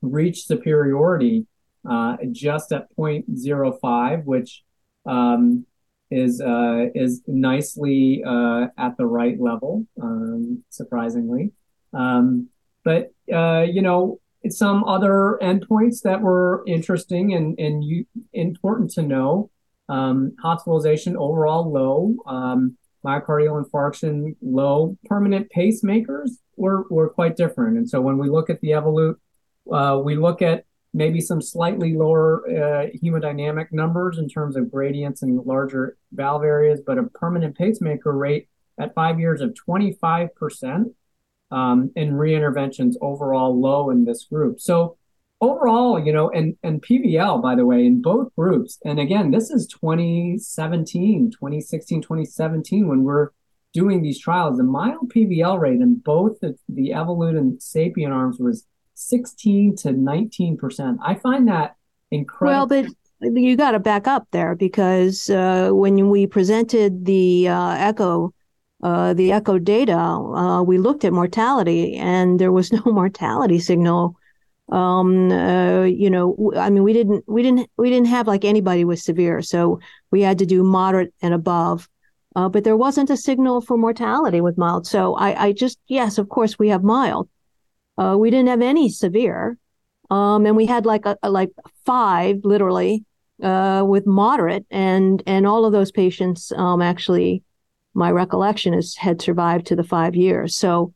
reach 0.00 0.46
superiority 0.46 1.46
uh, 1.88 2.16
just 2.32 2.72
at 2.72 2.88
0.05, 2.96 4.24
which 4.24 4.62
um, 5.06 5.66
is 6.10 6.40
uh, 6.40 6.86
is 6.94 7.22
nicely 7.26 8.22
uh, 8.26 8.66
at 8.78 8.96
the 8.96 9.06
right 9.06 9.40
level, 9.40 9.86
um, 10.00 10.62
surprisingly. 10.70 11.52
Um, 11.92 12.48
but 12.84 13.12
uh, 13.32 13.62
you 13.62 13.82
know, 13.82 14.20
some 14.48 14.84
other 14.84 15.38
endpoints 15.42 16.02
that 16.02 16.20
were 16.20 16.62
interesting 16.66 17.34
and 17.34 17.58
and 17.58 17.84
you, 17.84 18.06
important 18.32 18.90
to 18.92 19.02
know. 19.02 19.50
Um, 19.88 20.34
hospitalization 20.40 21.16
overall 21.16 21.70
low. 21.70 22.16
Um, 22.26 22.76
myocardial 23.04 23.62
infarction 23.62 24.34
low. 24.40 24.96
Permanent 25.04 25.50
pacemakers 25.54 26.30
were, 26.56 26.86
were 26.90 27.08
quite 27.08 27.36
different. 27.36 27.76
And 27.76 27.88
so 27.88 28.00
when 28.00 28.18
we 28.18 28.28
look 28.28 28.50
at 28.50 28.60
the 28.60 28.70
Evolut, 28.70 29.16
uh, 29.70 30.00
we 30.02 30.16
look 30.16 30.42
at 30.42 30.64
maybe 30.94 31.20
some 31.20 31.42
slightly 31.42 31.94
lower 31.94 32.48
uh, 32.48 32.86
hemodynamic 33.02 33.72
numbers 33.72 34.16
in 34.16 34.28
terms 34.28 34.56
of 34.56 34.70
gradients 34.70 35.22
and 35.22 35.44
larger 35.44 35.96
valve 36.12 36.44
areas, 36.44 36.80
but 36.86 36.96
a 36.96 37.02
permanent 37.02 37.58
pacemaker 37.58 38.12
rate 38.12 38.48
at 38.78 38.94
five 38.94 39.18
years 39.20 39.40
of 39.40 39.54
25%, 39.68 40.94
um, 41.50 41.90
and 41.96 42.12
reinterventions 42.12 42.94
overall 43.00 43.60
low 43.60 43.90
in 43.90 44.04
this 44.04 44.24
group. 44.24 44.60
So 44.60 44.96
overall, 45.40 46.04
you 46.04 46.12
know, 46.12 46.30
and 46.30 46.56
and 46.62 46.82
PVL, 46.82 47.42
by 47.42 47.54
the 47.54 47.66
way, 47.66 47.84
in 47.84 48.00
both 48.00 48.34
groups, 48.34 48.78
and 48.84 48.98
again, 48.98 49.30
this 49.30 49.50
is 49.50 49.66
2017, 49.66 51.30
2016, 51.30 52.02
2017, 52.02 52.88
when 52.88 53.02
we're 53.04 53.30
doing 53.72 54.02
these 54.02 54.20
trials, 54.20 54.56
the 54.56 54.62
mild 54.62 55.12
PVL 55.12 55.58
rate 55.60 55.80
in 55.80 55.96
both 55.96 56.40
the, 56.40 56.56
the 56.68 56.90
Evolut 56.90 57.36
and 57.36 57.58
Sapien 57.58 58.10
arms 58.10 58.38
was 58.38 58.64
16 59.08 59.76
to 59.76 59.92
19 59.92 60.56
percent. 60.56 60.98
I 61.02 61.14
find 61.14 61.48
that 61.48 61.76
incredible. 62.10 62.68
Well, 62.68 62.84
but 63.20 63.40
you 63.40 63.56
got 63.56 63.72
to 63.72 63.78
back 63.78 64.06
up 64.06 64.26
there 64.32 64.54
because 64.54 65.30
uh, 65.30 65.70
when 65.72 66.10
we 66.10 66.26
presented 66.26 67.04
the 67.04 67.48
uh, 67.48 67.70
echo. 67.72 68.32
Uh, 68.82 69.14
the 69.14 69.32
echo 69.32 69.56
data, 69.56 69.96
uh, 69.96 70.60
we 70.60 70.76
looked 70.76 71.06
at 71.06 71.12
mortality, 71.12 71.96
and 71.96 72.38
there 72.38 72.52
was 72.52 72.70
no 72.72 72.82
mortality 72.84 73.58
signal 73.58 74.14
um 74.72 75.30
uh, 75.30 75.82
you 75.82 76.08
know 76.08 76.52
i 76.56 76.70
mean 76.70 76.82
we 76.82 76.92
didn't 76.92 77.22
we 77.26 77.42
didn't 77.42 77.68
we 77.76 77.90
didn't 77.90 78.06
have 78.06 78.26
like 78.26 78.44
anybody 78.44 78.84
was 78.84 79.02
severe 79.02 79.42
so 79.42 79.78
we 80.10 80.22
had 80.22 80.38
to 80.38 80.46
do 80.46 80.62
moderate 80.62 81.12
and 81.20 81.34
above 81.34 81.88
uh, 82.34 82.48
but 82.48 82.64
there 82.64 82.76
wasn't 82.76 83.10
a 83.10 83.16
signal 83.16 83.60
for 83.60 83.76
mortality 83.76 84.40
with 84.40 84.56
mild 84.56 84.86
so 84.86 85.14
i 85.16 85.48
i 85.48 85.52
just 85.52 85.78
yes 85.88 86.16
of 86.16 86.30
course 86.30 86.58
we 86.58 86.68
have 86.68 86.82
mild 86.82 87.28
uh, 87.96 88.16
we 88.18 88.30
didn't 88.30 88.48
have 88.48 88.62
any 88.62 88.88
severe. 88.88 89.58
Um 90.10 90.44
and 90.44 90.56
we 90.56 90.66
had 90.66 90.84
like 90.84 91.06
a, 91.06 91.16
a 91.22 91.30
like 91.30 91.50
five 91.86 92.40
literally 92.44 93.04
uh 93.42 93.84
with 93.86 94.06
moderate. 94.06 94.66
And 94.70 95.22
and 95.26 95.46
all 95.46 95.64
of 95.64 95.72
those 95.72 95.90
patients 95.90 96.52
um 96.52 96.82
actually 96.82 97.42
my 97.94 98.10
recollection 98.10 98.74
is 98.74 98.96
had 98.96 99.22
survived 99.22 99.66
to 99.66 99.76
the 99.76 99.84
five 99.84 100.14
years. 100.14 100.56
So 100.56 100.92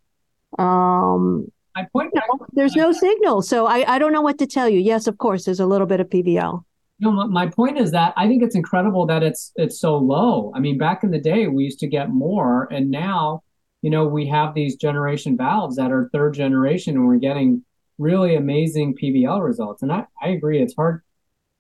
um 0.59 1.51
my 1.75 1.87
point 1.93 2.13
no, 2.15 2.47
there's 2.53 2.77
no 2.77 2.93
signal. 2.93 3.41
So 3.43 3.67
I, 3.67 3.95
I 3.95 3.99
don't 3.99 4.13
know 4.13 4.23
what 4.23 4.39
to 4.39 4.47
tell 4.47 4.69
you. 4.69 4.81
Yes 4.81 5.07
of 5.07 5.17
course 5.17 5.45
there's 5.45 5.61
a 5.61 5.67
little 5.67 5.87
bit 5.87 6.01
of 6.01 6.09
pvl 6.09 6.65
no 7.01 7.11
my 7.29 7.47
point 7.47 7.79
is 7.79 7.93
that 7.93 8.13
i 8.17 8.27
think 8.27 8.43
it's 8.43 8.57
incredible 8.57 9.07
that 9.07 9.23
it's 9.23 9.53
it's 9.57 9.79
so 9.81 9.97
low. 9.97 10.53
I 10.55 10.61
mean 10.61 10.77
back 10.79 11.03
in 11.05 11.11
the 11.13 11.21
day 11.21 11.47
we 11.47 11.65
used 11.65 11.79
to 11.81 11.87
get 11.87 12.11
more. 12.11 12.69
And 12.71 12.91
now 12.91 13.43
you 13.83 13.91
know 13.91 14.07
we 14.07 14.27
have 14.27 14.55
these 14.55 14.77
generation 14.77 15.37
valves 15.37 15.77
that 15.77 15.93
are 15.93 16.11
third 16.13 16.35
generation 16.35 16.97
and 16.97 17.07
we're 17.07 17.17
getting 17.17 17.65
really 17.99 18.37
amazing 18.37 18.97
pvl 18.97 19.45
results. 19.45 19.83
And 19.83 19.93
i, 19.93 20.05
I 20.23 20.29
agree 20.29 20.61
it's 20.63 20.75
hard 20.75 21.03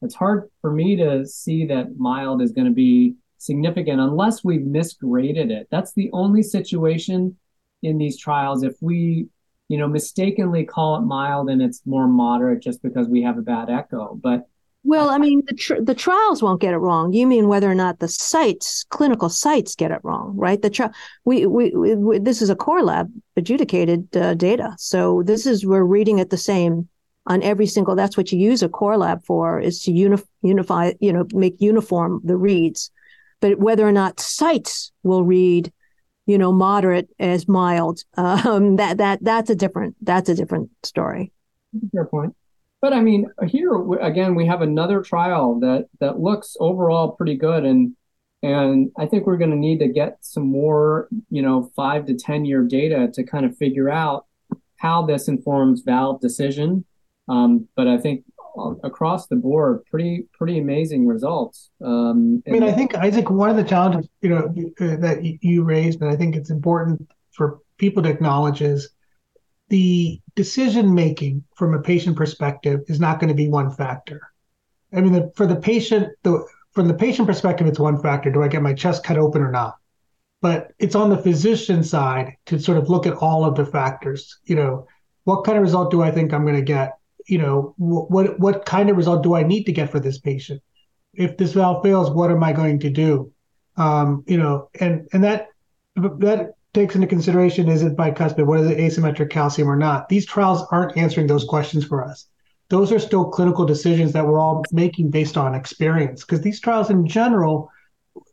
it's 0.02 0.14
hard 0.14 0.48
for 0.60 0.70
me 0.70 0.96
to 0.96 1.26
see 1.26 1.66
that 1.66 1.96
mild 1.98 2.40
is 2.40 2.52
going 2.52 2.66
to 2.66 2.74
be 2.74 3.16
significant 3.38 4.00
unless 4.00 4.44
we've 4.44 4.60
misgraded 4.60 5.50
it. 5.50 5.66
That's 5.70 5.92
the 5.92 6.10
only 6.12 6.42
situation 6.42 7.36
in 7.82 7.98
these 7.98 8.16
trials. 8.16 8.62
If 8.62 8.74
we 8.80 9.28
you 9.68 9.76
know, 9.76 9.86
mistakenly 9.86 10.64
call 10.64 10.96
it 10.96 11.02
mild 11.02 11.50
and 11.50 11.60
it's 11.60 11.82
more 11.84 12.08
moderate 12.08 12.62
just 12.62 12.82
because 12.82 13.06
we 13.06 13.22
have 13.22 13.38
a 13.38 13.42
bad 13.42 13.68
echo. 13.68 14.18
But 14.20 14.48
well, 14.88 15.10
I 15.10 15.18
mean, 15.18 15.42
the, 15.46 15.54
tr- 15.54 15.82
the 15.82 15.94
trials 15.94 16.42
won't 16.42 16.62
get 16.62 16.72
it 16.72 16.78
wrong. 16.78 17.12
You 17.12 17.26
mean 17.26 17.46
whether 17.46 17.70
or 17.70 17.74
not 17.74 17.98
the 17.98 18.08
sites, 18.08 18.86
clinical 18.88 19.28
sites, 19.28 19.74
get 19.74 19.90
it 19.90 20.00
wrong, 20.02 20.32
right? 20.34 20.62
The 20.62 20.70
tri- 20.70 20.90
we, 21.26 21.44
we, 21.44 21.70
we 21.74 22.18
this 22.18 22.40
is 22.40 22.48
a 22.48 22.56
core 22.56 22.82
lab 22.82 23.12
adjudicated 23.36 24.16
uh, 24.16 24.32
data, 24.32 24.74
so 24.78 25.22
this 25.22 25.44
is 25.44 25.66
we're 25.66 25.84
reading 25.84 26.20
it 26.20 26.30
the 26.30 26.38
same 26.38 26.88
on 27.26 27.42
every 27.42 27.66
single. 27.66 27.96
That's 27.96 28.16
what 28.16 28.32
you 28.32 28.38
use 28.38 28.62
a 28.62 28.68
core 28.70 28.96
lab 28.96 29.22
for 29.26 29.60
is 29.60 29.82
to 29.82 29.92
uni- 29.92 30.22
unify, 30.40 30.92
you 31.00 31.12
know, 31.12 31.26
make 31.34 31.60
uniform 31.60 32.22
the 32.24 32.38
reads. 32.38 32.90
But 33.40 33.58
whether 33.58 33.86
or 33.86 33.92
not 33.92 34.20
sites 34.20 34.90
will 35.02 35.22
read 35.22 35.70
you 36.24 36.36
know, 36.36 36.52
moderate 36.52 37.08
as 37.18 37.48
mild. 37.48 38.04
Um, 38.16 38.76
that 38.76 38.98
that 38.98 39.18
that's 39.22 39.50
a 39.50 39.54
different 39.54 39.96
that's 40.02 40.28
a 40.28 40.34
different 40.34 40.70
story. 40.82 41.32
Fair 41.92 42.04
point. 42.04 42.34
But 42.80 42.92
I 42.92 43.00
mean, 43.00 43.26
here 43.48 43.72
again, 44.00 44.34
we 44.34 44.46
have 44.46 44.62
another 44.62 45.02
trial 45.02 45.58
that 45.60 45.86
that 46.00 46.20
looks 46.20 46.56
overall 46.60 47.12
pretty 47.12 47.36
good, 47.36 47.64
and 47.64 47.96
and 48.42 48.90
I 48.96 49.06
think 49.06 49.26
we're 49.26 49.36
going 49.36 49.50
to 49.50 49.56
need 49.56 49.80
to 49.80 49.88
get 49.88 50.18
some 50.20 50.46
more, 50.46 51.08
you 51.28 51.42
know, 51.42 51.72
five 51.74 52.06
to 52.06 52.14
ten 52.14 52.44
year 52.44 52.62
data 52.62 53.08
to 53.14 53.24
kind 53.24 53.44
of 53.44 53.56
figure 53.56 53.90
out 53.90 54.26
how 54.76 55.04
this 55.04 55.26
informs 55.26 55.82
valve 55.82 56.20
decision. 56.20 56.84
Um, 57.28 57.68
but 57.74 57.88
I 57.88 57.98
think 57.98 58.24
across 58.84 59.26
the 59.26 59.36
board, 59.36 59.84
pretty 59.90 60.26
pretty 60.32 60.58
amazing 60.58 61.06
results. 61.06 61.70
Um, 61.84 62.42
I 62.46 62.50
mean, 62.50 62.62
I 62.62 62.72
think 62.72 62.94
Isaac, 62.94 63.28
one 63.28 63.50
of 63.50 63.56
the 63.56 63.64
challenges 63.64 64.08
you 64.22 64.30
know 64.30 64.54
uh, 64.80 64.96
that 64.96 65.18
you 65.42 65.64
raised, 65.64 66.00
and 66.00 66.10
I 66.10 66.16
think 66.16 66.36
it's 66.36 66.50
important 66.50 67.10
for 67.32 67.58
people 67.76 68.02
to 68.02 68.08
acknowledge 68.08 68.62
is 68.62 68.90
the 69.68 70.20
decision 70.34 70.94
making 70.94 71.44
from 71.54 71.74
a 71.74 71.82
patient 71.82 72.16
perspective 72.16 72.80
is 72.88 73.00
not 73.00 73.20
going 73.20 73.28
to 73.28 73.34
be 73.34 73.48
one 73.48 73.70
factor. 73.70 74.20
I 74.92 75.00
mean, 75.00 75.12
the, 75.12 75.32
for 75.36 75.46
the 75.46 75.56
patient, 75.56 76.08
the 76.22 76.46
from 76.72 76.88
the 76.88 76.94
patient 76.94 77.28
perspective, 77.28 77.66
it's 77.66 77.78
one 77.78 78.00
factor: 78.00 78.30
do 78.30 78.42
I 78.42 78.48
get 78.48 78.62
my 78.62 78.72
chest 78.72 79.04
cut 79.04 79.18
open 79.18 79.42
or 79.42 79.50
not? 79.50 79.76
But 80.40 80.72
it's 80.78 80.94
on 80.94 81.10
the 81.10 81.18
physician 81.18 81.82
side 81.82 82.36
to 82.46 82.58
sort 82.58 82.78
of 82.78 82.88
look 82.88 83.06
at 83.06 83.14
all 83.14 83.44
of 83.44 83.56
the 83.56 83.66
factors. 83.66 84.38
You 84.44 84.56
know, 84.56 84.86
what 85.24 85.44
kind 85.44 85.58
of 85.58 85.62
result 85.62 85.90
do 85.90 86.02
I 86.02 86.10
think 86.10 86.32
I'm 86.32 86.44
going 86.44 86.54
to 86.54 86.62
get? 86.62 86.92
You 87.26 87.38
know, 87.38 87.74
what 87.76 88.38
what 88.38 88.64
kind 88.64 88.88
of 88.88 88.96
result 88.96 89.22
do 89.22 89.34
I 89.34 89.42
need 89.42 89.64
to 89.64 89.72
get 89.72 89.90
for 89.90 90.00
this 90.00 90.18
patient? 90.18 90.62
If 91.14 91.36
this 91.36 91.52
valve 91.52 91.82
fails, 91.82 92.10
what 92.10 92.30
am 92.30 92.42
I 92.42 92.52
going 92.52 92.78
to 92.80 92.90
do? 92.90 93.32
Um, 93.76 94.24
you 94.26 94.38
know, 94.38 94.70
and 94.80 95.08
and 95.12 95.24
that 95.24 95.48
that 95.96 96.54
takes 96.74 96.94
into 96.94 97.06
consideration 97.06 97.68
is 97.68 97.82
it 97.82 97.96
bicuspid, 97.96 98.46
whether 98.46 98.70
it 98.70 98.78
asymmetric 98.78 99.30
calcium 99.30 99.68
or 99.68 99.76
not? 99.76 100.08
These 100.08 100.26
trials 100.26 100.66
aren't 100.70 100.96
answering 100.96 101.26
those 101.26 101.44
questions 101.44 101.84
for 101.84 102.04
us. 102.04 102.26
Those 102.68 102.92
are 102.92 102.98
still 102.98 103.24
clinical 103.24 103.64
decisions 103.64 104.12
that 104.12 104.26
we're 104.26 104.38
all 104.38 104.62
making 104.72 105.10
based 105.10 105.36
on 105.36 105.54
experience 105.54 106.24
because 106.24 106.42
these 106.42 106.60
trials 106.60 106.90
in 106.90 107.06
general 107.06 107.70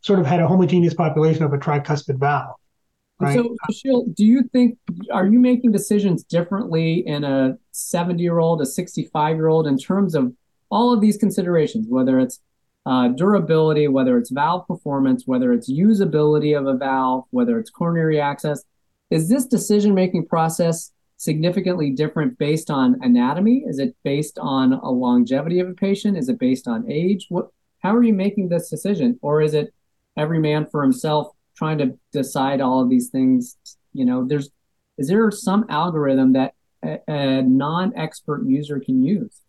sort 0.02 0.20
of 0.20 0.26
had 0.26 0.42
a 0.42 0.48
homogeneous 0.48 0.94
population 0.94 1.44
of 1.44 1.54
a 1.54 1.58
tricuspid 1.58 2.20
valve. 2.20 2.56
Right? 3.18 3.36
So, 3.36 3.56
Shil, 3.72 4.14
do 4.14 4.26
you 4.26 4.44
think 4.52 4.78
are 5.12 5.26
you 5.26 5.40
making 5.40 5.72
decisions 5.72 6.24
differently 6.24 6.96
in 7.08 7.24
a 7.24 7.58
70 7.72 8.22
year 8.22 8.40
old, 8.40 8.62
a 8.62 8.66
65 8.66 9.38
year 9.38 9.48
old 9.48 9.68
in 9.68 9.78
terms 9.78 10.16
of 10.16 10.34
all 10.70 10.94
of 10.94 11.00
these 11.00 11.16
considerations, 11.16 11.88
whether 11.88 12.20
it's 12.20 12.42
uh, 12.86 13.08
durability, 13.10 13.88
whether 13.88 14.18
it's 14.18 14.30
valve 14.30 14.68
performance, 14.68 15.24
whether 15.26 15.54
it's 15.54 15.72
usability 15.72 16.58
of 16.58 16.68
a 16.68 16.78
valve, 16.78 17.26
whether 17.32 17.60
it's 17.60 17.70
coronary 17.70 18.20
access. 18.20 18.64
Is 19.10 19.28
this 19.28 19.46
decision 19.46 19.94
making 19.94 20.28
process 20.28 20.92
significantly 21.18 21.92
different 21.92 22.38
based 22.38 22.70
on 22.70 22.98
anatomy? 23.02 23.64
Is 23.68 23.80
it 23.80 23.96
based 24.04 24.38
on 24.40 24.74
a 24.74 24.92
longevity 24.92 25.60
of 25.60 25.70
a 25.70 25.74
patient? 25.74 26.18
Is 26.18 26.30
it 26.30 26.40
based 26.40 26.68
on 26.68 26.90
age? 26.90 27.26
What? 27.30 27.50
How 27.80 27.96
are 27.96 28.04
you 28.04 28.14
making 28.14 28.50
this 28.50 28.70
decision, 28.70 29.20
or 29.22 29.42
is 29.42 29.54
it 29.54 29.74
every 30.18 30.40
man 30.40 30.66
for 30.72 30.82
himself 30.82 31.36
trying 31.56 31.78
to 31.78 31.98
decide 32.12 32.60
all 32.62 32.82
of 32.82 32.90
these 32.90 33.10
things? 33.10 33.58
You 33.94 34.06
know, 34.06 34.28
there's 34.28 34.50
is 34.98 35.08
there 35.08 35.30
some 35.32 35.66
algorithm 35.70 36.34
that 36.34 36.54
a, 36.84 37.00
a 37.08 37.42
non-expert 37.42 38.46
user 38.46 38.80
can 38.80 39.04
use? 39.04 39.42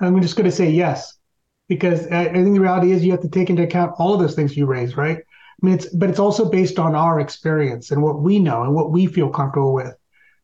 I'm 0.00 0.20
just 0.20 0.36
going 0.36 0.48
to 0.48 0.56
say 0.56 0.70
yes 0.70 1.19
because 1.70 2.08
I, 2.08 2.24
think 2.32 2.52
the 2.52 2.60
reality 2.60 2.90
is 2.90 3.04
you 3.04 3.12
have 3.12 3.22
to 3.22 3.28
take 3.28 3.48
into 3.48 3.62
account 3.62 3.94
all 3.96 4.12
of 4.12 4.20
those 4.20 4.34
things 4.34 4.56
you 4.56 4.66
raised, 4.66 4.96
right? 4.96 5.18
I 5.18 5.66
mean, 5.66 5.76
it's 5.76 5.86
but 5.86 6.10
it's 6.10 6.18
also 6.18 6.50
based 6.50 6.80
on 6.80 6.96
our 6.96 7.20
experience 7.20 7.92
and 7.92 8.02
what 8.02 8.20
we 8.20 8.40
know 8.40 8.64
and 8.64 8.74
what 8.74 8.90
we 8.90 9.06
feel 9.06 9.30
comfortable 9.30 9.72
with. 9.72 9.94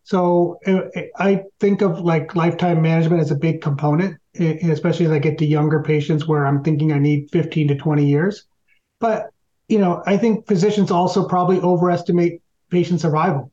So 0.05 0.61
uh, 0.69 0.83
I 1.19 1.43
think 1.59 1.83
of 1.83 1.99
like 1.99 2.37
lifetime 2.37 2.81
management 2.81 3.23
as 3.23 3.33
a 3.33 3.35
big 3.35 3.61
component, 3.61 4.19
especially 4.39 5.07
as 5.07 5.11
I 5.11 5.19
get 5.19 5.37
to 5.39 5.45
younger 5.47 5.83
patients 5.83 6.29
where 6.29 6.47
I'm 6.47 6.63
thinking 6.63 6.93
I 6.93 7.01
need 7.01 7.29
15 7.33 7.69
to 7.69 7.75
20 7.75 8.07
years. 8.07 8.45
But 9.01 9.31
you 9.67 9.81
know, 9.81 10.05
I 10.07 10.17
think 10.17 10.47
physicians 10.47 10.93
also 10.93 11.27
probably 11.27 11.59
overestimate 11.59 12.41
patient 12.71 13.01
survival. 13.01 13.51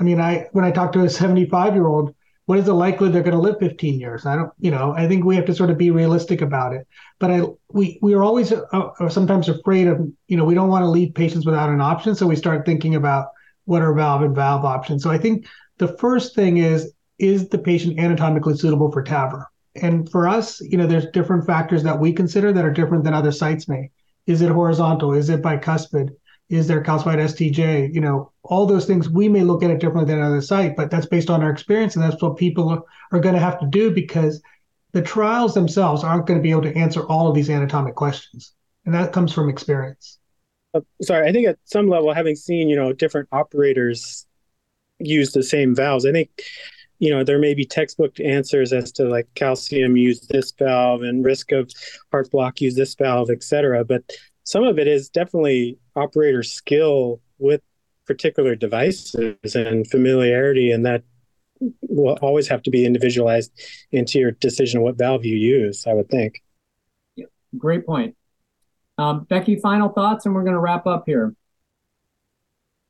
I 0.00 0.02
mean, 0.02 0.20
I 0.20 0.48
when 0.50 0.64
I 0.64 0.72
talk 0.72 0.90
to 0.94 1.04
a 1.04 1.08
75 1.08 1.74
year 1.74 1.86
old, 1.86 2.16
what 2.46 2.58
is 2.58 2.64
the 2.64 2.74
likelihood 2.74 3.14
they're 3.14 3.22
going 3.22 3.36
to 3.36 3.40
live 3.40 3.58
15 3.60 4.00
years? 4.00 4.26
I 4.26 4.36
don't, 4.36 4.50
you 4.58 4.70
know, 4.70 4.94
I 4.96 5.06
think 5.06 5.24
we 5.24 5.36
have 5.36 5.46
to 5.46 5.54
sort 5.54 5.70
of 5.70 5.78
be 5.78 5.90
realistic 5.90 6.42
about 6.42 6.72
it. 6.72 6.86
But 7.20 7.30
I, 7.30 7.42
we, 7.70 7.98
we 8.02 8.14
are 8.14 8.22
always 8.22 8.52
uh, 8.52 9.08
sometimes 9.08 9.48
afraid 9.48 9.86
of, 9.86 10.00
you 10.26 10.36
know, 10.36 10.44
we 10.44 10.54
don't 10.54 10.68
want 10.68 10.82
to 10.82 10.90
leave 10.90 11.14
patients 11.14 11.46
without 11.46 11.70
an 11.70 11.80
option. 11.80 12.14
So 12.14 12.26
we 12.26 12.36
start 12.36 12.66
thinking 12.66 12.96
about 12.96 13.28
what 13.64 13.82
are 13.82 13.94
valve 13.94 14.22
and 14.22 14.34
valve 14.34 14.64
options. 14.64 15.02
So 15.04 15.10
I 15.10 15.18
think 15.18 15.46
the 15.78 15.96
first 15.98 16.34
thing 16.34 16.56
is, 16.56 16.92
is 17.18 17.48
the 17.48 17.58
patient 17.58 18.00
anatomically 18.00 18.56
suitable 18.56 18.90
for 18.90 19.04
TAVR? 19.04 19.44
And 19.76 20.10
for 20.10 20.26
us, 20.26 20.60
you 20.60 20.76
know, 20.76 20.86
there's 20.86 21.06
different 21.12 21.46
factors 21.46 21.82
that 21.84 21.98
we 21.98 22.12
consider 22.12 22.52
that 22.52 22.64
are 22.64 22.72
different 22.72 23.04
than 23.04 23.14
other 23.14 23.32
sites 23.32 23.68
may. 23.68 23.90
Is 24.26 24.42
it 24.42 24.50
horizontal? 24.50 25.12
Is 25.12 25.30
it 25.30 25.42
bicuspid? 25.42 26.10
Is 26.52 26.68
there 26.68 26.82
calcified 26.82 27.16
STJ? 27.16 27.94
You 27.94 28.00
know, 28.02 28.30
all 28.42 28.66
those 28.66 28.84
things 28.84 29.08
we 29.08 29.26
may 29.26 29.40
look 29.40 29.62
at 29.62 29.70
it 29.70 29.80
differently 29.80 30.04
than 30.04 30.22
another 30.22 30.42
site, 30.42 30.76
but 30.76 30.90
that's 30.90 31.06
based 31.06 31.30
on 31.30 31.42
our 31.42 31.50
experience, 31.50 31.96
and 31.96 32.04
that's 32.04 32.20
what 32.20 32.36
people 32.36 32.86
are 33.10 33.20
going 33.20 33.34
to 33.34 33.40
have 33.40 33.58
to 33.60 33.66
do 33.66 33.90
because 33.90 34.42
the 34.92 35.00
trials 35.00 35.54
themselves 35.54 36.04
aren't 36.04 36.26
going 36.26 36.38
to 36.38 36.42
be 36.42 36.50
able 36.50 36.62
to 36.62 36.76
answer 36.76 37.06
all 37.06 37.26
of 37.26 37.34
these 37.34 37.48
anatomic 37.48 37.94
questions, 37.94 38.52
and 38.84 38.94
that 38.94 39.14
comes 39.14 39.32
from 39.32 39.48
experience. 39.48 40.18
Uh, 40.74 40.80
sorry, 41.00 41.26
I 41.26 41.32
think 41.32 41.48
at 41.48 41.58
some 41.64 41.88
level, 41.88 42.12
having 42.12 42.36
seen 42.36 42.68
you 42.68 42.76
know 42.76 42.92
different 42.92 43.30
operators 43.32 44.26
use 44.98 45.32
the 45.32 45.42
same 45.42 45.74
valves, 45.74 46.04
I 46.04 46.12
think 46.12 46.28
you 46.98 47.08
know 47.08 47.24
there 47.24 47.38
may 47.38 47.54
be 47.54 47.64
textbook 47.64 48.20
answers 48.20 48.74
as 48.74 48.92
to 48.92 49.04
like 49.04 49.26
calcium 49.34 49.96
use 49.96 50.20
this 50.28 50.52
valve 50.52 51.00
and 51.00 51.24
risk 51.24 51.50
of 51.50 51.70
heart 52.10 52.30
block 52.30 52.60
use 52.60 52.74
this 52.74 52.94
valve, 52.94 53.30
et 53.30 53.42
cetera. 53.42 53.86
But 53.86 54.04
some 54.44 54.64
of 54.64 54.78
it 54.78 54.88
is 54.88 55.08
definitely 55.08 55.78
operator 55.94 56.42
skill 56.42 57.20
with 57.38 57.60
particular 58.06 58.54
devices 58.54 59.54
and 59.54 59.88
familiarity, 59.88 60.70
and 60.70 60.84
that 60.84 61.02
will 61.82 62.18
always 62.20 62.48
have 62.48 62.62
to 62.62 62.70
be 62.70 62.84
individualized 62.84 63.52
into 63.92 64.18
your 64.18 64.32
decision 64.32 64.82
what 64.82 64.98
valve 64.98 65.24
you 65.24 65.36
use. 65.36 65.86
I 65.86 65.94
would 65.94 66.08
think. 66.08 66.42
Yeah, 67.16 67.26
great 67.56 67.86
point. 67.86 68.16
Um, 68.98 69.24
Becky, 69.24 69.56
final 69.56 69.88
thoughts, 69.88 70.26
and 70.26 70.34
we're 70.34 70.42
going 70.42 70.54
to 70.54 70.60
wrap 70.60 70.86
up 70.86 71.04
here. 71.06 71.34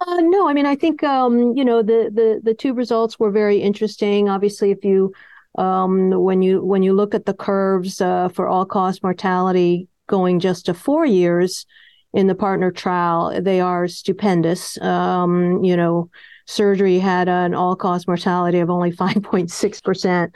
Uh, 0.01 0.21
no, 0.21 0.49
I 0.49 0.53
mean 0.53 0.67
I 0.67 0.75
think 0.75 1.05
um, 1.05 1.57
you 1.57 1.65
know 1.65 1.83
the 1.83 2.11
the 2.12 2.41
the 2.43 2.55
two 2.55 2.75
results 2.75 3.19
were 3.19 3.31
very 3.31 3.59
interesting. 3.59 4.29
Obviously, 4.29 4.71
if 4.71 4.85
you 4.85 5.12
um, 5.57 6.11
when 6.11 6.43
you 6.43 6.65
when 6.65 6.83
you 6.83 6.93
look 6.93 7.15
at 7.15 7.27
the 7.27 7.35
curves 7.35 8.01
uh, 8.01 8.29
for 8.29 8.49
all 8.49 8.65
cause 8.65 9.03
mortality 9.03 9.88
going 10.07 10.41
just 10.41 10.67
to 10.67 10.75
four 10.75 11.05
years 11.05 11.67
in 12.12 12.27
the 12.27 12.35
partner 12.35 12.71
trial, 12.71 13.41
they 13.41 13.61
are 13.61 13.88
stupendous. 13.88 14.81
Um, 14.81 15.65
you 15.65 15.77
know, 15.77 16.11
surgery 16.47 16.99
had 16.99 17.29
an 17.29 17.55
all 17.55 17.77
cause 17.77 18.07
mortality 18.07 18.59
of 18.59 18.71
only 18.71 18.93
5.6%. 18.97 20.31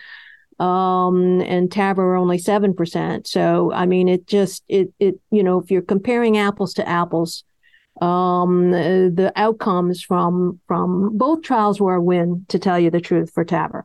Um, 0.58 1.42
and 1.42 1.68
TAVR 1.68 2.18
only 2.18 2.38
7%. 2.38 3.26
So, 3.26 3.72
I 3.72 3.84
mean, 3.84 4.08
it 4.08 4.26
just, 4.26 4.64
it, 4.68 4.90
it, 4.98 5.16
you 5.30 5.42
know, 5.42 5.60
if 5.60 5.70
you're 5.70 5.82
comparing 5.82 6.38
apples 6.38 6.72
to 6.74 6.88
apples, 6.88 7.44
um, 8.00 8.70
the 8.70 9.32
outcomes 9.36 10.02
from, 10.02 10.60
from 10.66 11.16
both 11.18 11.42
trials 11.42 11.78
were 11.78 11.96
a 11.96 12.02
win, 12.02 12.46
to 12.48 12.58
tell 12.58 12.80
you 12.80 12.90
the 12.90 13.02
truth, 13.02 13.32
for 13.34 13.44
TAVR. 13.44 13.82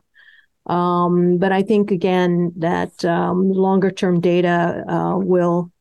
Um, 0.66 1.38
but 1.38 1.50
I 1.52 1.62
think 1.62 1.90
again 1.90 2.52
that 2.56 3.04
um, 3.04 3.50
longer 3.50 3.90
term 3.90 4.20
data 4.20 4.84
uh, 4.88 5.16
will 5.16 5.72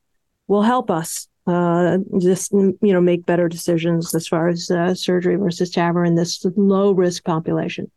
will 0.48 0.64
help 0.64 0.90
us 0.90 1.28
uh, 1.48 1.98
just 2.20 2.52
you 2.52 2.78
know 2.82 3.02
make 3.02 3.26
better 3.26 3.48
decisions 3.48 4.14
as 4.16 4.28
far 4.28 4.48
as 4.48 4.72
uh, 4.72 4.96
surgery 4.96 5.36
versus 5.36 5.72
TAVR 5.72 6.08
in 6.08 6.16
this 6.16 6.46
low 6.56 6.92
risk 6.92 7.24
population. 7.24 7.92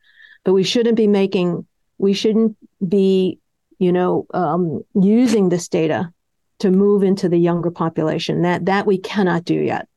But 0.44 0.53
we 0.53 0.62
shouldn't 0.62 0.97
be 0.97 1.07
making 1.07 1.66
we 1.99 2.12
shouldn't 2.12 2.57
be 2.87 3.38
you 3.79 3.92
know 3.92 4.27
um, 4.35 4.83
using 4.94 5.49
this 5.49 5.68
data 5.68 6.12
to 6.59 6.70
move 6.70 7.03
into 7.03 7.29
the 7.29 7.38
younger 7.38 7.70
population. 7.70 8.42
That 8.42 8.66
that 8.66 8.87
we 8.87 8.99
cannot 8.99 9.44
do 9.44 9.55
yet. 9.55 9.88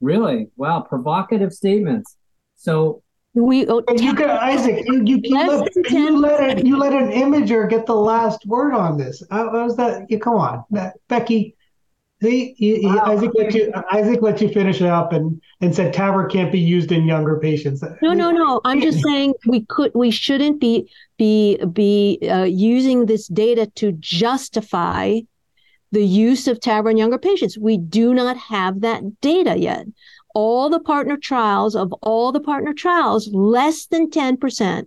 Really? 0.00 0.48
Wow, 0.56 0.82
provocative 0.82 1.52
statements. 1.52 2.16
So 2.54 3.02
we 3.38 3.66
oh, 3.68 3.82
you 3.96 4.14
could 4.14 4.26
Isaac, 4.28 4.84
you 4.86 5.02
you, 5.04 5.20
you, 5.22 5.36
let, 5.36 5.70
you 5.90 6.18
let 6.18 6.58
it, 6.58 6.66
you 6.66 6.76
let 6.76 6.92
an 6.92 7.10
imager 7.10 7.68
get 7.68 7.86
the 7.86 7.94
last 7.94 8.44
word 8.46 8.74
on 8.74 8.98
this. 8.98 9.22
How, 9.30 9.50
was 9.50 9.76
that? 9.76 10.10
You 10.10 10.18
come 10.18 10.34
on, 10.34 10.64
that, 10.70 10.96
Becky. 11.08 11.54
See, 12.20 12.54
he, 12.56 12.80
wow. 12.82 13.04
Isaac 13.06 13.30
let 13.34 13.54
you 13.54 13.72
Isaac 13.92 14.22
let 14.22 14.40
you 14.40 14.48
finish 14.48 14.80
it 14.80 14.88
up 14.88 15.12
and 15.12 15.40
and 15.60 15.74
said 15.74 15.94
TAVR 15.94 16.30
can't 16.30 16.50
be 16.50 16.58
used 16.58 16.90
in 16.90 17.06
younger 17.06 17.38
patients. 17.38 17.82
No, 18.02 18.12
no, 18.12 18.32
no. 18.32 18.60
I'm 18.64 18.80
just 18.80 19.02
saying 19.02 19.34
we 19.46 19.64
could 19.66 19.92
we 19.94 20.10
shouldn't 20.10 20.60
be 20.60 20.90
be 21.16 21.58
be 21.72 22.18
uh, 22.28 22.42
using 22.42 23.06
this 23.06 23.28
data 23.28 23.66
to 23.76 23.92
justify 23.92 25.20
the 25.92 26.04
use 26.04 26.48
of 26.48 26.58
TAVR 26.58 26.90
in 26.90 26.96
younger 26.96 27.18
patients. 27.18 27.56
We 27.56 27.78
do 27.78 28.12
not 28.12 28.36
have 28.36 28.80
that 28.80 29.20
data 29.20 29.56
yet 29.56 29.86
all 30.34 30.68
the 30.70 30.80
partner 30.80 31.16
trials 31.16 31.74
of 31.74 31.92
all 31.94 32.32
the 32.32 32.40
partner 32.40 32.72
trials, 32.72 33.28
less 33.32 33.86
than 33.86 34.10
10% 34.10 34.86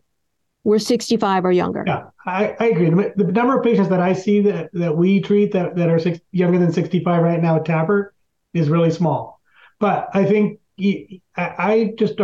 were 0.64 0.80
65 0.80 1.46
or 1.46 1.52
younger. 1.52 1.84
Yeah, 1.88 2.10
I, 2.26 2.56
I 2.60 2.66
agree. 2.66 2.90
The, 2.90 3.24
the 3.24 3.32
number 3.32 3.58
of 3.58 3.64
patients 3.64 3.90
that 3.90 4.00
I 4.00 4.14
see 4.14 4.42
that, 4.42 4.70
that 4.74 4.96
we 4.96 5.22
treat 5.22 5.52
that, 5.54 5.76
that 5.76 5.90
are 5.90 6.00
six, 6.00 6.20
younger 6.32 6.60
than 6.60 6.72
65 6.72 7.24
right 7.24 7.42
now 7.42 7.56
at 7.56 7.66
TAVR 7.66 8.10
is 8.54 8.70
really 8.70 8.92
small. 8.92 9.42
But 9.80 10.10
I 10.14 10.26
think 10.26 10.60
I 11.36 11.94
just 11.98 12.18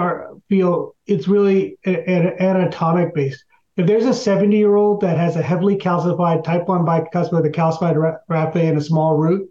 feel 0.49 0.95
it's 1.05 1.27
really 1.27 1.77
anatomic 1.85 3.13
based. 3.13 3.43
If 3.75 3.85
there's 3.85 4.05
a 4.05 4.13
70 4.13 4.57
year 4.57 4.75
old 4.75 5.01
that 5.01 5.17
has 5.17 5.35
a 5.35 5.41
heavily 5.41 5.77
calcified 5.77 6.43
type 6.43 6.67
1 6.67 6.85
bicuspid 6.85 7.31
with 7.31 7.45
a 7.45 7.49
calcified 7.49 8.19
raphe 8.29 8.55
and 8.55 8.77
a 8.77 8.81
small 8.81 9.17
root, 9.17 9.49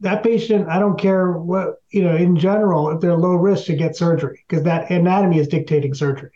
that 0.00 0.22
patient, 0.22 0.68
I 0.68 0.78
don't 0.78 0.98
care 0.98 1.32
what, 1.32 1.76
you 1.90 2.02
know, 2.02 2.16
in 2.16 2.36
general, 2.36 2.90
if 2.90 3.00
they're 3.00 3.16
low 3.16 3.34
risk 3.34 3.66
to 3.66 3.76
get 3.76 3.96
surgery 3.96 4.44
because 4.48 4.64
that 4.64 4.90
anatomy 4.90 5.38
is 5.38 5.48
dictating 5.48 5.94
surgery. 5.94 6.30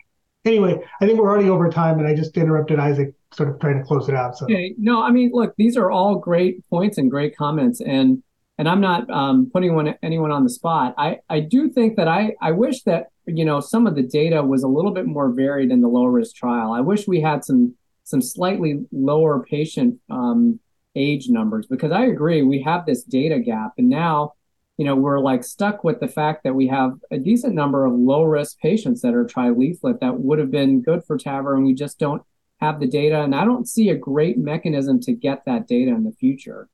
Anyway, 0.44 0.80
I 1.00 1.06
think 1.06 1.18
we're 1.18 1.28
already 1.28 1.50
over 1.50 1.68
time 1.68 1.98
and 1.98 2.06
I 2.06 2.14
just 2.14 2.36
interrupted 2.36 2.78
Isaac. 2.78 3.14
sort 3.32 3.50
of 3.50 3.60
trying 3.60 3.78
to 3.78 3.84
close 3.84 4.08
it 4.08 4.14
out. 4.14 4.38
So 4.38 4.46
okay, 4.46 4.74
no, 4.78 5.02
I 5.02 5.10
mean, 5.10 5.30
look, 5.32 5.54
these 5.56 5.76
are 5.76 5.90
all 5.90 6.16
great 6.16 6.66
points 6.70 6.98
and 6.98 7.10
great 7.10 7.36
comments, 7.36 7.80
and 7.80 8.22
and 8.56 8.68
I'm 8.68 8.80
not 8.80 9.08
um, 9.10 9.50
putting 9.52 9.74
one, 9.74 9.94
anyone 10.02 10.30
on 10.30 10.44
the 10.44 10.50
spot. 10.50 10.94
I 10.96 11.18
I 11.28 11.40
do 11.40 11.68
think 11.68 11.96
that 11.96 12.08
I 12.08 12.34
I 12.40 12.52
wish 12.52 12.82
that 12.84 13.08
you 13.26 13.44
know 13.44 13.60
some 13.60 13.86
of 13.86 13.96
the 13.96 14.02
data 14.02 14.42
was 14.42 14.62
a 14.62 14.68
little 14.68 14.92
bit 14.92 15.06
more 15.06 15.30
varied 15.30 15.70
in 15.70 15.80
the 15.80 15.88
low 15.88 16.06
risk 16.06 16.36
trial. 16.36 16.72
I 16.72 16.80
wish 16.80 17.06
we 17.06 17.20
had 17.20 17.44
some 17.44 17.74
some 18.04 18.22
slightly 18.22 18.86
lower 18.90 19.44
patient 19.44 19.98
um, 20.08 20.60
age 20.98 21.28
numbers 21.28 21.66
because 21.66 21.92
I 21.92 22.06
agree 22.06 22.42
we 22.42 22.62
have 22.62 22.84
this 22.84 23.04
data 23.04 23.38
gap, 23.38 23.72
and 23.78 23.88
now 23.88 24.34
you 24.78 24.84
know, 24.84 24.94
we're 24.94 25.18
like 25.18 25.42
stuck 25.42 25.82
with 25.82 25.98
the 25.98 26.08
fact 26.08 26.44
that 26.44 26.54
we 26.54 26.68
have 26.68 26.92
a 27.11 27.18
decent 27.18 27.52
number 27.52 27.84
of 27.84 27.92
low 27.92 28.22
risk 28.22 28.58
patients 28.61 29.02
that 29.02 29.12
are 29.12 29.24
trileaflet 29.24 29.98
that 30.00 30.20
would 30.20 30.38
have 30.38 30.52
been 30.52 30.80
good 30.80 31.04
for 31.04 31.18
TAVR, 31.18 31.56
and 31.56 31.64
we 31.64 31.74
just 31.74 31.98
don't 31.98 32.22
have 32.61 32.78
the 32.78 32.87
data. 32.87 33.20
And 33.20 33.34
I 33.34 33.44
don't 33.44 33.68
see 33.68 33.90
a 33.90 33.96
great 33.96 34.38
mechanism 34.38 35.00
to 35.00 35.12
get 35.12 35.44
that 35.46 35.66
data 35.66 35.90
in 35.90 36.04
the 36.04 36.12
future. 36.12 36.68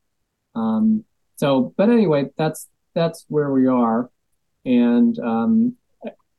Um, 0.55 1.05
so, 1.37 1.73
but 1.79 1.89
anyway, 1.89 2.27
that's 2.37 2.69
that's 2.95 3.25
where 3.29 3.51
we 3.51 3.67
are, 3.67 4.11
and 4.67 5.19
um, 5.19 5.77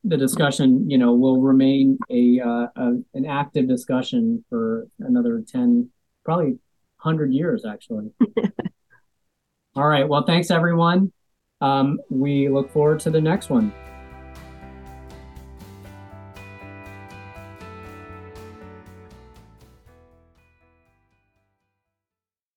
the 0.04 0.18
discussion, 0.18 0.88
you 0.88 1.00
know, 1.00 1.16
will 1.16 1.42
remain 1.42 1.98
a, 2.12 2.40
uh, 2.40 2.68
a 2.76 2.92
an 3.16 3.26
active 3.26 3.68
discussion 3.68 4.46
for 4.50 4.88
another 5.00 5.44
ten, 5.46 5.90
probably 6.24 6.60
hundred 7.06 7.32
years, 7.32 7.64
actually. 7.66 8.12
All 9.76 9.88
right. 9.88 10.08
Well, 10.08 10.24
thanks 10.26 10.52
everyone. 10.52 11.14
Um, 11.62 12.00
we 12.10 12.50
look 12.50 12.72
forward 12.72 13.00
to 13.02 13.12
the 13.12 13.22
next 13.22 13.50
one. 13.50 13.74